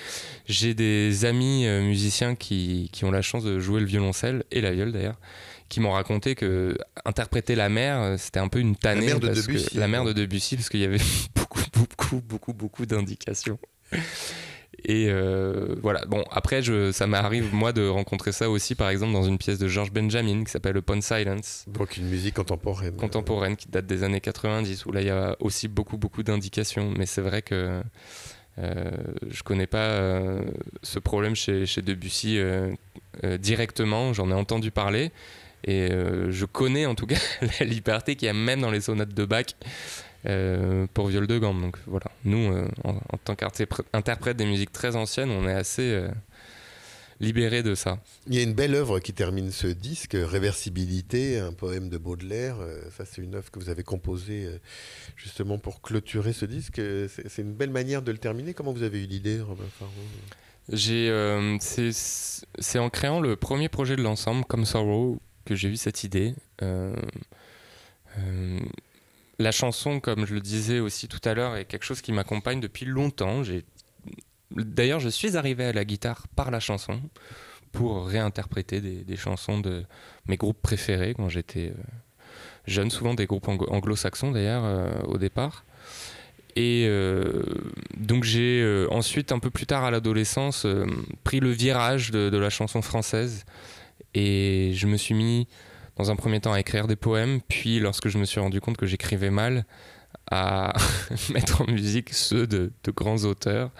j'ai 0.46 0.74
des 0.74 1.24
amis 1.24 1.66
musiciens 1.66 2.34
qui, 2.34 2.90
qui, 2.92 3.06
ont 3.06 3.10
la 3.10 3.22
chance 3.22 3.44
de 3.44 3.60
jouer 3.60 3.80
le 3.80 3.86
violoncelle, 3.86 4.44
et 4.50 4.60
la 4.60 4.72
viole 4.72 4.92
d'ailleurs, 4.92 5.18
qui 5.68 5.80
m'ont 5.80 5.92
raconté 5.92 6.34
que 6.34 6.76
interpréter 7.04 7.54
la 7.54 7.68
mer, 7.68 8.18
c'était 8.18 8.40
un 8.40 8.48
peu 8.48 8.60
une 8.60 8.76
tannée. 8.76 9.08
La 9.08 9.14
mer 9.14 9.20
de 9.20 9.28
Debussy. 9.28 9.76
la 9.76 9.88
mer 9.88 10.04
de 10.04 10.12
Debussy, 10.12 10.56
parce 10.56 10.68
qu'il 10.68 10.80
y 10.80 10.84
avait 10.84 10.98
beaucoup, 11.34 11.60
beaucoup, 11.72 12.20
beaucoup, 12.20 12.52
beaucoup 12.52 12.86
d'indications. 12.86 13.58
Et 14.86 15.06
euh, 15.08 15.76
voilà. 15.82 16.04
Bon, 16.06 16.24
après, 16.30 16.62
je, 16.62 16.92
ça 16.92 17.06
m'arrive, 17.06 17.54
moi, 17.54 17.72
de 17.72 17.86
rencontrer 17.86 18.32
ça 18.32 18.50
aussi, 18.50 18.74
par 18.74 18.90
exemple, 18.90 19.12
dans 19.12 19.22
une 19.22 19.38
pièce 19.38 19.58
de 19.58 19.66
George 19.66 19.92
Benjamin 19.92 20.44
qui 20.44 20.50
s'appelle 20.50 20.76
Upon 20.76 21.00
Silence. 21.00 21.64
Donc, 21.68 21.96
une 21.96 22.08
musique 22.08 22.34
contemporaine. 22.34 22.96
Contemporaine, 22.96 23.56
qui 23.56 23.68
date 23.68 23.86
des 23.86 24.02
années 24.02 24.20
90, 24.20 24.84
où 24.86 24.92
là, 24.92 25.00
il 25.00 25.06
y 25.06 25.10
a 25.10 25.36
aussi 25.40 25.68
beaucoup, 25.68 25.96
beaucoup 25.96 26.22
d'indications. 26.22 26.92
Mais 26.96 27.06
c'est 27.06 27.22
vrai 27.22 27.40
que 27.40 27.80
euh, 28.58 28.90
je 29.30 29.42
connais 29.42 29.66
pas 29.66 29.78
euh, 29.78 30.42
ce 30.82 30.98
problème 30.98 31.34
chez, 31.34 31.66
chez 31.66 31.82
Debussy 31.82 32.38
euh, 32.38 32.74
directement. 33.38 34.12
J'en 34.12 34.30
ai 34.30 34.34
entendu 34.34 34.70
parler. 34.70 35.12
Et 35.66 35.90
je 36.28 36.44
connais 36.44 36.86
en 36.86 36.94
tout 36.94 37.06
cas 37.06 37.18
la 37.60 37.66
liberté 37.66 38.16
qu'il 38.16 38.26
y 38.26 38.28
a 38.28 38.34
même 38.34 38.60
dans 38.60 38.70
les 38.70 38.82
sonates 38.82 39.14
de 39.14 39.24
Bach 39.24 39.46
euh, 40.26 40.86
pour 40.94 41.08
viol 41.08 41.26
de 41.26 41.38
gamme. 41.38 41.60
Donc 41.60 41.76
voilà, 41.86 42.06
nous, 42.24 42.50
euh, 42.50 42.66
en, 42.84 43.18
tant 43.22 43.34
qu'interprète 43.34 44.36
des 44.38 44.46
musiques 44.46 44.72
très 44.72 44.96
anciennes, 44.96 45.30
on 45.30 45.46
est 45.46 45.52
assez 45.52 45.82
euh, 45.82 46.08
libérés 47.20 47.62
de 47.62 47.74
ça. 47.74 47.98
Il 48.26 48.34
y 48.34 48.38
a 48.38 48.42
une 48.42 48.54
belle 48.54 48.74
œuvre 48.74 49.00
qui 49.00 49.12
termine 49.12 49.50
ce 49.50 49.66
disque, 49.66 50.16
Réversibilité, 50.18 51.38
un 51.38 51.52
poème 51.52 51.90
de 51.90 51.98
Baudelaire. 51.98 52.56
ça, 52.96 53.04
c'est 53.04 53.20
une 53.20 53.34
œuvre 53.34 53.50
que 53.50 53.58
vous 53.58 53.68
avez 53.68 53.82
composée 53.82 54.48
justement 55.14 55.58
pour 55.58 55.82
clôturer 55.82 56.32
ce 56.32 56.46
disque. 56.46 56.80
C'est 57.28 57.42
une 57.42 57.52
belle 57.52 57.70
manière 57.70 58.00
de 58.00 58.10
le 58.10 58.18
terminer. 58.18 58.54
Comment 58.54 58.72
vous 58.72 58.82
avez 58.82 59.04
eu 59.04 59.06
l'idée, 59.06 59.40
Robin 59.42 59.64
Faro 59.78 59.90
c'est 62.58 62.78
en 62.78 62.88
créant 62.88 63.20
le 63.20 63.36
premier 63.36 63.68
projet 63.68 63.96
de 63.96 64.02
l'ensemble, 64.02 64.46
comme 64.46 64.64
Sorrow, 64.64 65.20
que 65.44 65.54
j'ai 65.54 65.68
eu 65.68 65.76
cette 65.76 66.04
idée 66.04 66.34
la 69.38 69.52
chanson, 69.52 70.00
comme 70.00 70.26
je 70.26 70.34
le 70.34 70.40
disais 70.40 70.80
aussi 70.80 71.08
tout 71.08 71.20
à 71.24 71.34
l'heure, 71.34 71.56
est 71.56 71.64
quelque 71.64 71.84
chose 71.84 72.00
qui 72.00 72.12
m'accompagne 72.12 72.60
depuis 72.60 72.86
longtemps. 72.86 73.42
D'ailleurs, 74.50 75.00
je 75.00 75.08
suis 75.08 75.36
arrivé 75.36 75.64
à 75.64 75.72
la 75.72 75.84
guitare 75.84 76.26
par 76.36 76.50
la 76.50 76.60
chanson 76.60 77.00
pour 77.72 78.06
réinterpréter 78.06 78.80
des, 78.80 79.16
chansons 79.16 79.58
de 79.58 79.84
mes 80.26 80.36
groupes 80.36 80.60
préférés 80.62 81.14
quand 81.14 81.28
j'étais 81.28 81.70
euh, 81.70 81.82
jeune, 82.66 82.90
souvent 82.90 83.14
des 83.14 83.26
groupes 83.26 83.48
anglo-saxons 83.48 84.30
d'ailleurs 84.30 84.64
euh, 84.64 84.92
au 85.06 85.18
départ. 85.18 85.64
Et 86.54 86.86
euh, 86.86 87.42
donc 87.96 88.22
j'ai 88.22 88.86
ensuite, 88.92 89.32
un 89.32 89.40
peu 89.40 89.50
plus 89.50 89.66
tard 89.66 89.82
à 89.82 89.90
l'adolescence, 89.90 90.68
pris 91.24 91.40
le 91.40 91.50
virage 91.50 92.12
de, 92.12 92.38
la 92.38 92.50
chanson 92.50 92.80
française 92.80 93.44
et 94.14 94.72
je 94.74 94.86
me 94.86 94.96
suis 94.96 95.14
mis 95.14 95.48
dans 95.96 96.10
un 96.10 96.16
premier 96.16 96.40
temps 96.40 96.52
à 96.52 96.60
écrire 96.60 96.86
des 96.86 96.96
poèmes, 96.96 97.40
puis 97.48 97.78
lorsque 97.78 98.08
je 98.08 98.18
me 98.18 98.24
suis 98.24 98.40
rendu 98.40 98.60
compte 98.60 98.76
que 98.76 98.86
j'écrivais 98.86 99.30
mal, 99.30 99.64
à 100.30 100.72
mettre 101.32 101.62
en 101.62 101.66
musique 101.70 102.12
ceux 102.12 102.46
de, 102.46 102.72
grands 102.88 103.24
auteurs 103.24 103.70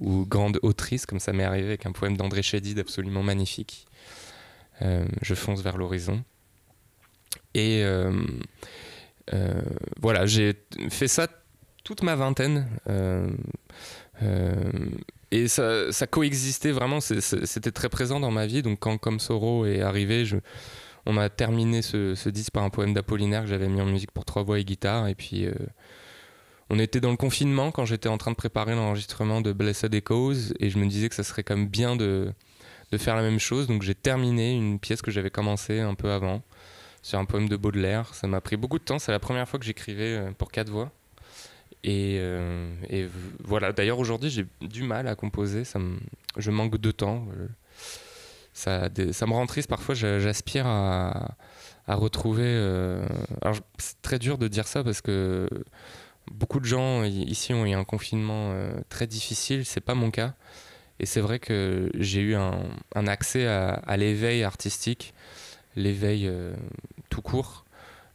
ou 0.00 0.26
grandes 0.26 0.58
autrices, 0.62 1.06
comme 1.06 1.20
ça 1.20 1.32
m'est 1.32 1.44
arrivé 1.44 1.66
avec 1.66 1.86
un 1.86 1.92
poème 1.92 2.16
d'André 2.16 2.42
Chédid 2.42 2.78
absolument 2.78 3.22
magnifique. 3.22 3.86
Euh, 4.82 5.04
je 5.22 5.34
fonce 5.34 5.62
vers 5.62 5.76
l'horizon. 5.78 6.24
Et 7.54 7.82
euh, 7.84 8.12
euh, 9.32 9.62
voilà, 10.00 10.26
j'ai 10.26 10.54
fait 10.90 11.08
ça 11.08 11.28
toute 11.84 12.02
ma 12.02 12.16
vingtaine. 12.16 12.66
Et 15.30 15.48
ça, 15.48 16.06
coexistait 16.10 16.72
vraiment, 16.72 17.00
c'était 17.00 17.72
très 17.72 17.88
présent 17.88 18.20
dans 18.20 18.30
ma 18.30 18.46
vie. 18.46 18.62
Donc 18.62 18.80
quand 18.80 18.98
Comme 18.98 19.20
Soro 19.20 19.66
est 19.66 19.80
arrivé, 19.80 20.24
on 21.06 21.16
a 21.16 21.28
terminé 21.28 21.82
ce, 21.82 22.28
disque 22.28 22.52
par 22.52 22.64
un 22.64 22.70
poème 22.70 22.94
d'Apollinaire 22.94 23.42
que 23.42 23.48
j'avais 23.48 23.68
mis 23.68 23.80
en 23.80 23.86
musique 23.86 24.10
pour 24.10 24.24
trois 24.24 24.42
voix 24.42 24.58
et 24.58 24.64
guitare. 24.64 25.08
Et 25.08 25.14
puis, 25.14 25.46
euh, 25.46 25.54
on 26.70 26.78
était 26.78 27.00
dans 27.00 27.10
le 27.10 27.16
confinement 27.16 27.70
quand 27.70 27.84
j'étais 27.84 28.08
en 28.08 28.18
train 28.18 28.30
de 28.30 28.36
préparer 28.36 28.74
l'enregistrement 28.74 29.40
de 29.40 29.52
Blessed 29.52 29.94
Echoes. 29.94 30.54
Et 30.60 30.70
je 30.70 30.78
me 30.78 30.86
disais 30.86 31.08
que 31.08 31.14
ça 31.14 31.24
serait 31.24 31.42
quand 31.42 31.56
même 31.56 31.68
bien 31.68 31.96
de, 31.96 32.32
faire 32.96 33.16
la 33.16 33.22
même 33.22 33.40
chose. 33.40 33.66
Donc, 33.66 33.82
j'ai 33.82 33.94
terminé 33.94 34.54
une 34.54 34.78
pièce 34.78 35.02
que 35.02 35.10
j'avais 35.10 35.30
commencé 35.30 35.80
un 35.80 35.94
peu 35.94 36.10
avant 36.12 36.42
sur 37.02 37.18
un 37.18 37.24
poème 37.24 37.48
de 37.48 37.56
Baudelaire. 37.56 38.14
Ça 38.14 38.28
m'a 38.28 38.40
pris 38.40 38.56
beaucoup 38.56 38.78
de 38.78 38.84
temps. 38.84 38.98
C'est 38.98 39.12
la 39.12 39.18
première 39.18 39.48
fois 39.48 39.58
que 39.58 39.66
j'écrivais 39.66 40.16
euh, 40.16 40.30
pour 40.32 40.52
quatre 40.52 40.70
voix. 40.70 40.92
Et, 41.84 42.16
euh, 42.18 42.72
voilà, 43.44 43.72
d'ailleurs 43.72 43.98
aujourd'hui 43.98 44.30
j'ai 44.30 44.46
du 44.62 44.82
mal 44.82 45.06
à 45.06 45.14
composer, 45.14 45.64
je 46.36 46.50
manque 46.50 46.78
de 46.78 46.90
temps 46.90 47.26
ça, 48.54 48.88
ça 49.12 49.26
me 49.26 49.32
rend 49.32 49.46
triste. 49.46 49.68
Parfois, 49.68 49.94
j'aspire 49.94 50.66
à, 50.66 51.36
retrouver. 51.88 52.46
Euh, 52.46 53.06
alors, 53.42 53.56
c'est 53.78 54.00
très 54.00 54.18
dur 54.18 54.38
de 54.38 54.48
dire 54.48 54.66
ça 54.66 54.82
parce 54.82 55.02
que 55.02 55.48
beaucoup 56.30 56.60
de 56.60 56.64
gens 56.64 57.04
ici 57.04 57.52
ont 57.52 57.66
eu 57.66 57.74
un 57.74 57.84
confinement 57.84 58.52
euh, 58.52 58.72
très 58.88 59.06
difficile. 59.06 59.66
C'est 59.66 59.82
pas 59.82 59.94
mon 59.94 60.10
cas. 60.10 60.34
Et 61.00 61.06
c'est 61.06 61.20
vrai 61.20 61.40
que 61.40 61.90
j'ai 61.98 62.20
eu 62.20 62.36
un, 62.36 62.62
accès 62.94 63.46
à, 63.46 63.96
l'éveil 63.96 64.44
artistique, 64.44 65.12
l'éveil 65.74 66.28
euh, 66.28 66.54
tout 67.10 67.20
court, 67.20 67.64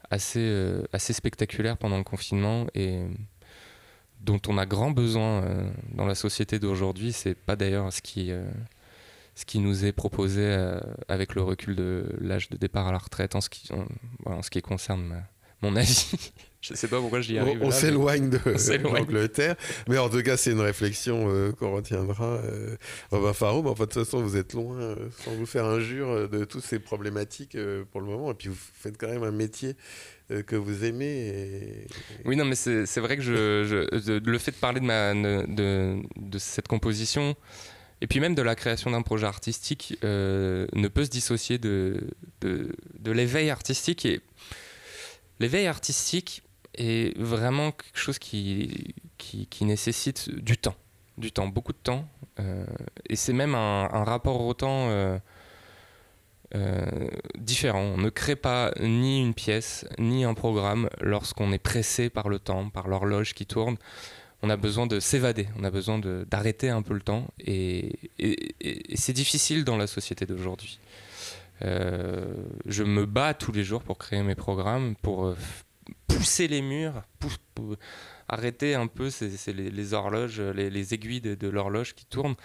assez, 0.09 0.85
spectaculaire 0.97 1.77
pendant 1.77 1.97
le 1.97 2.05
confinement. 2.05 2.67
Dont 4.19 4.39
on 4.47 4.57
a 4.57 4.65
grand 4.65 4.91
besoin 4.91 5.43
euh, 5.43 5.69
dans 5.93 6.05
la 6.05 6.15
société 6.15 6.59
d'aujourd'hui. 6.59 7.13
C'est 7.13 7.35
pas 7.35 7.55
d'ailleurs 7.55 7.91
ce 7.93 8.01
qui, 8.01 8.31
euh, 8.31 8.43
ce 9.35 9.45
qui 9.45 9.59
nous 9.59 9.85
est 9.85 9.91
proposé 9.93 10.41
euh, 10.43 10.79
avec 11.07 11.35
le 11.35 11.41
recul 11.41 11.75
de 11.75 12.05
l'âge 12.19 12.49
de 12.49 12.57
départ 12.57 12.87
à 12.87 12.91
la 12.91 12.97
retraite 12.97 13.35
en 13.35 13.41
ce 13.41 13.49
qui, 13.49 13.71
en, 13.73 13.85
voilà, 14.23 14.39
en 14.39 14.41
ce 14.41 14.49
qui 14.49 14.61
concerne 14.61 15.03
ma- 15.05 15.23
mon 15.61 15.75
avis. 15.75 16.31
je 16.61 16.73
sais 16.73 16.87
pas 16.87 16.99
pourquoi 16.99 17.19
j'y 17.21 17.37
On, 17.37 17.41
arrive. 17.41 17.59
on 17.63 17.71
s'éloigne 17.71 18.29
de 18.29 18.39
l'Angleterre, 18.83 19.55
mais 19.87 19.97
en 19.97 20.09
tout 20.09 20.21
cas, 20.23 20.35
c'est 20.37 20.51
une 20.51 20.59
réflexion 20.61 21.51
qu'on 21.59 21.73
retiendra. 21.73 22.41
Robin 23.11 23.33
Faro, 23.33 23.61
mais 23.63 23.69
enfin, 23.69 23.83
de 23.85 23.89
toute 23.89 24.03
façon, 24.05 24.21
vous 24.21 24.37
êtes 24.37 24.53
loin, 24.53 24.95
sans 25.23 25.31
vous 25.35 25.45
faire 25.45 25.65
injure, 25.65 26.29
de 26.29 26.43
toutes 26.45 26.63
ces 26.63 26.79
problématiques 26.79 27.57
pour 27.91 27.99
le 28.01 28.07
moment. 28.07 28.31
Et 28.31 28.35
puis, 28.35 28.47
vous 28.49 28.55
faites 28.73 28.97
quand 28.97 29.07
même 29.09 29.23
un 29.23 29.31
métier 29.31 29.75
que 30.47 30.55
vous 30.55 30.85
aimez. 30.85 31.87
Oui, 32.25 32.35
non, 32.35 32.45
mais 32.45 32.55
c'est 32.55 32.99
vrai 32.99 33.17
que 33.17 33.21
le 33.23 34.37
fait 34.37 34.51
de 34.51 34.57
parler 34.57 34.79
de, 34.81 36.37
cette 36.37 36.67
composition, 36.67 37.35
et 38.01 38.07
puis 38.07 38.19
même 38.19 38.35
de 38.35 38.41
la 38.41 38.55
création 38.55 38.91
d'un 38.91 39.01
projet 39.01 39.27
artistique, 39.27 39.97
euh, 40.03 40.67
ne 40.73 40.87
peut 40.87 41.05
se 41.05 41.09
dissocier 41.09 41.57
de, 41.57 42.07
l'éveil 43.05 43.49
artistique. 43.49 44.05
Et 44.05 44.21
l'éveil 45.39 45.67
artistique 45.67 46.43
est 46.75 47.17
vraiment 47.17 47.71
quelque 47.71 47.97
chose 47.97 48.19
qui, 48.19 48.93
nécessite 49.61 50.29
du 50.29 50.57
temps, 50.57 50.75
du 51.17 51.31
temps, 51.31 51.47
beaucoup 51.47 51.73
de 51.73 51.77
temps. 51.77 52.07
euh, 52.39 52.65
et 53.07 53.15
c'est 53.15 53.33
même 53.33 53.55
un, 53.55 53.87
rapport 54.03 54.41
au 54.41 54.53
temps 54.53 54.89
euh, 54.89 55.17
euh, 55.17 55.19
différent. 57.37 57.81
On 57.81 57.97
ne 57.97 58.09
crée 58.09 58.35
pas 58.35 58.71
ni 58.81 59.21
une 59.21 59.33
pièce, 59.33 59.85
ni 59.97 60.23
un 60.23 60.33
programme 60.33 60.89
lorsqu'on 61.01 61.51
est 61.51 61.59
pressé 61.59 62.09
par 62.09 62.29
le 62.29 62.39
temps, 62.39 62.69
par 62.69 62.87
l'horloge 62.87 63.33
qui 63.33 63.45
tourne. 63.45 63.77
On 64.41 64.49
a 64.49 64.55
besoin 64.55 64.87
de 64.87 64.99
s'évader, 64.99 65.47
on 65.59 65.63
a 65.65 65.69
besoin 65.71 65.99
d'arrêter 65.99 66.69
un 66.69 66.81
peu 66.81 66.93
le 66.93 67.01
temps. 67.01 67.27
Et, 67.39 67.91
c'est 68.95 69.13
difficile 69.13 69.63
dans 69.65 69.77
la 69.77 69.85
société 69.87 70.25
d'aujourd'hui. 70.25 70.79
Euh, 71.61 72.33
je 72.65 72.83
me 72.83 73.05
bats 73.05 73.33
tous 73.33 73.51
les 73.51 73.65
jours 73.65 73.83
pour 73.83 73.97
créer 73.97 74.23
mes 74.23 74.35
programmes, 74.35 74.95
pour 75.01 75.25
euh, 75.25 75.37
pousser 76.07 76.47
les 76.47 76.61
murs, 76.61 77.03
pou- 77.19 77.27
pou- 77.53 77.75
arrêter 78.29 78.75
un 78.75 78.87
peu 78.87 79.09
les, 79.47 79.93
horloges, 79.93 80.39
les, 80.39 80.69
les 80.69 80.93
aiguilles 80.93 81.19
de, 81.19 81.47
l'horloge 81.49 81.93
qui 81.93 82.05
tournent. 82.05 82.35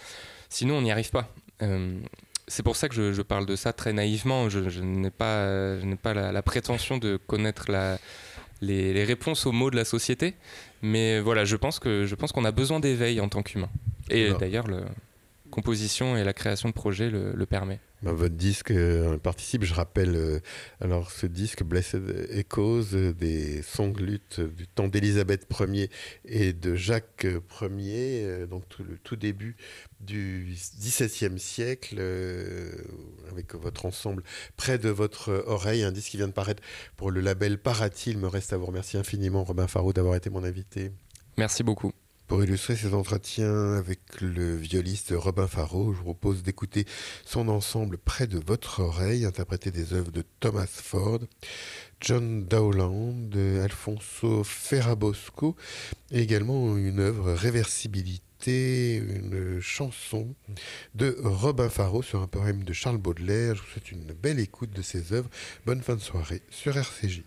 Sinon, 0.48 0.78
on 0.78 0.82
n'y 0.82 0.90
arrive 0.90 1.10
pas. 1.10 1.32
Euh, 1.62 2.00
c'est 2.46 2.62
pour 2.62 2.76
ça 2.76 2.88
que 2.88 2.94
je, 2.94 3.12
je 3.12 3.22
parle 3.22 3.46
de 3.46 3.56
ça 3.56 3.72
très 3.72 3.92
naïvement. 3.92 4.48
Je, 4.48 4.68
je 4.68 4.80
n'ai 4.82 5.10
pas, 5.10 5.78
je 5.78 5.84
n'ai 5.84 5.96
pas 5.96 6.14
la, 6.14 6.32
la 6.32 6.42
prétention 6.42 6.98
de 6.98 7.16
connaître 7.16 7.70
la, 7.70 7.98
les, 8.60 8.92
les 8.92 9.04
réponses 9.04 9.46
aux 9.46 9.52
mots 9.52 9.70
de 9.70 9.76
la 9.76 9.84
société. 9.84 10.34
Mais 10.82 11.20
voilà, 11.20 11.44
je 11.44 11.56
pense 11.56 11.78
que 11.78 12.04
je 12.04 12.14
pense 12.14 12.32
qu'on 12.32 12.44
a 12.44 12.52
besoin 12.52 12.80
d'éveil 12.80 13.20
en 13.20 13.28
tant 13.28 13.42
qu'humain. 13.42 13.70
Et 14.10 14.26
Alors. 14.26 14.38
d'ailleurs, 14.38 14.66
la 14.68 14.82
composition 15.50 16.16
et 16.16 16.24
la 16.24 16.32
création 16.32 16.68
de 16.68 16.74
projets 16.74 17.10
le, 17.10 17.32
le 17.32 17.46
permet. 17.46 17.78
Ben, 18.04 18.12
votre 18.12 18.34
disque 18.34 18.70
euh, 18.70 19.16
participe, 19.16 19.64
je 19.64 19.72
rappelle, 19.72 20.14
euh, 20.14 20.38
alors 20.82 21.10
ce 21.10 21.26
disque 21.26 21.62
Blessed 21.62 22.02
Echoes 22.28 22.92
euh, 22.92 23.14
des 23.14 23.62
songlutes 23.62 24.40
du 24.40 24.66
temps 24.66 24.88
d'Élisabeth 24.88 25.46
Ier 25.58 25.88
et 26.26 26.52
de 26.52 26.74
Jacques 26.74 27.26
Ier, 27.62 28.46
donc 28.46 28.68
tout 28.68 28.84
le 28.84 28.98
tout 28.98 29.16
début 29.16 29.56
du 30.00 30.54
XVIIe 30.78 31.38
siècle, 31.38 31.98
avec 33.30 33.54
votre 33.54 33.86
ensemble 33.86 34.22
près 34.58 34.76
de 34.76 34.90
votre 34.90 35.42
oreille, 35.46 35.82
un 35.82 35.92
disque 35.92 36.10
qui 36.10 36.18
vient 36.18 36.28
de 36.28 36.32
paraître 36.32 36.62
pour 36.98 37.10
le 37.10 37.22
label 37.22 37.56
Parati. 37.56 38.10
Il 38.10 38.18
me 38.18 38.28
reste 38.28 38.52
à 38.52 38.58
vous 38.58 38.66
remercier 38.66 38.98
infiniment, 38.98 39.44
Robin 39.44 39.66
Faro, 39.66 39.94
d'avoir 39.94 40.14
été 40.14 40.28
mon 40.28 40.44
invité. 40.44 40.92
Merci 41.38 41.62
beaucoup. 41.62 41.92
Pour 42.34 42.42
illustrer 42.42 42.74
ces 42.74 42.94
entretiens 42.94 43.74
avec 43.74 44.00
le 44.20 44.56
violiste 44.56 45.14
Robin 45.16 45.46
Faro, 45.46 45.92
je 45.92 45.98
vous 45.98 46.02
propose 46.02 46.42
d'écouter 46.42 46.84
son 47.24 47.46
ensemble 47.46 47.96
près 47.96 48.26
de 48.26 48.40
votre 48.44 48.80
oreille, 48.80 49.24
interprété 49.24 49.70
des 49.70 49.92
œuvres 49.92 50.10
de 50.10 50.24
Thomas 50.40 50.66
Ford, 50.66 51.20
John 52.00 52.44
Dowland, 52.44 53.30
Alfonso 53.62 54.42
Ferrabosco, 54.42 55.54
et 56.10 56.22
également 56.22 56.76
une 56.76 56.98
œuvre 56.98 57.34
Réversibilité, 57.34 58.96
une 58.96 59.60
chanson 59.60 60.34
de 60.96 61.16
Robin 61.22 61.68
Faro 61.68 62.02
sur 62.02 62.20
un 62.20 62.26
poème 62.26 62.64
de 62.64 62.72
Charles 62.72 62.98
Baudelaire. 62.98 63.54
Je 63.54 63.62
vous 63.62 63.68
souhaite 63.68 63.92
une 63.92 64.12
belle 64.12 64.40
écoute 64.40 64.70
de 64.70 64.82
ces 64.82 65.12
œuvres. 65.12 65.30
Bonne 65.66 65.82
fin 65.82 65.94
de 65.94 66.00
soirée 66.00 66.42
sur 66.50 66.76
RCJ. 66.76 67.22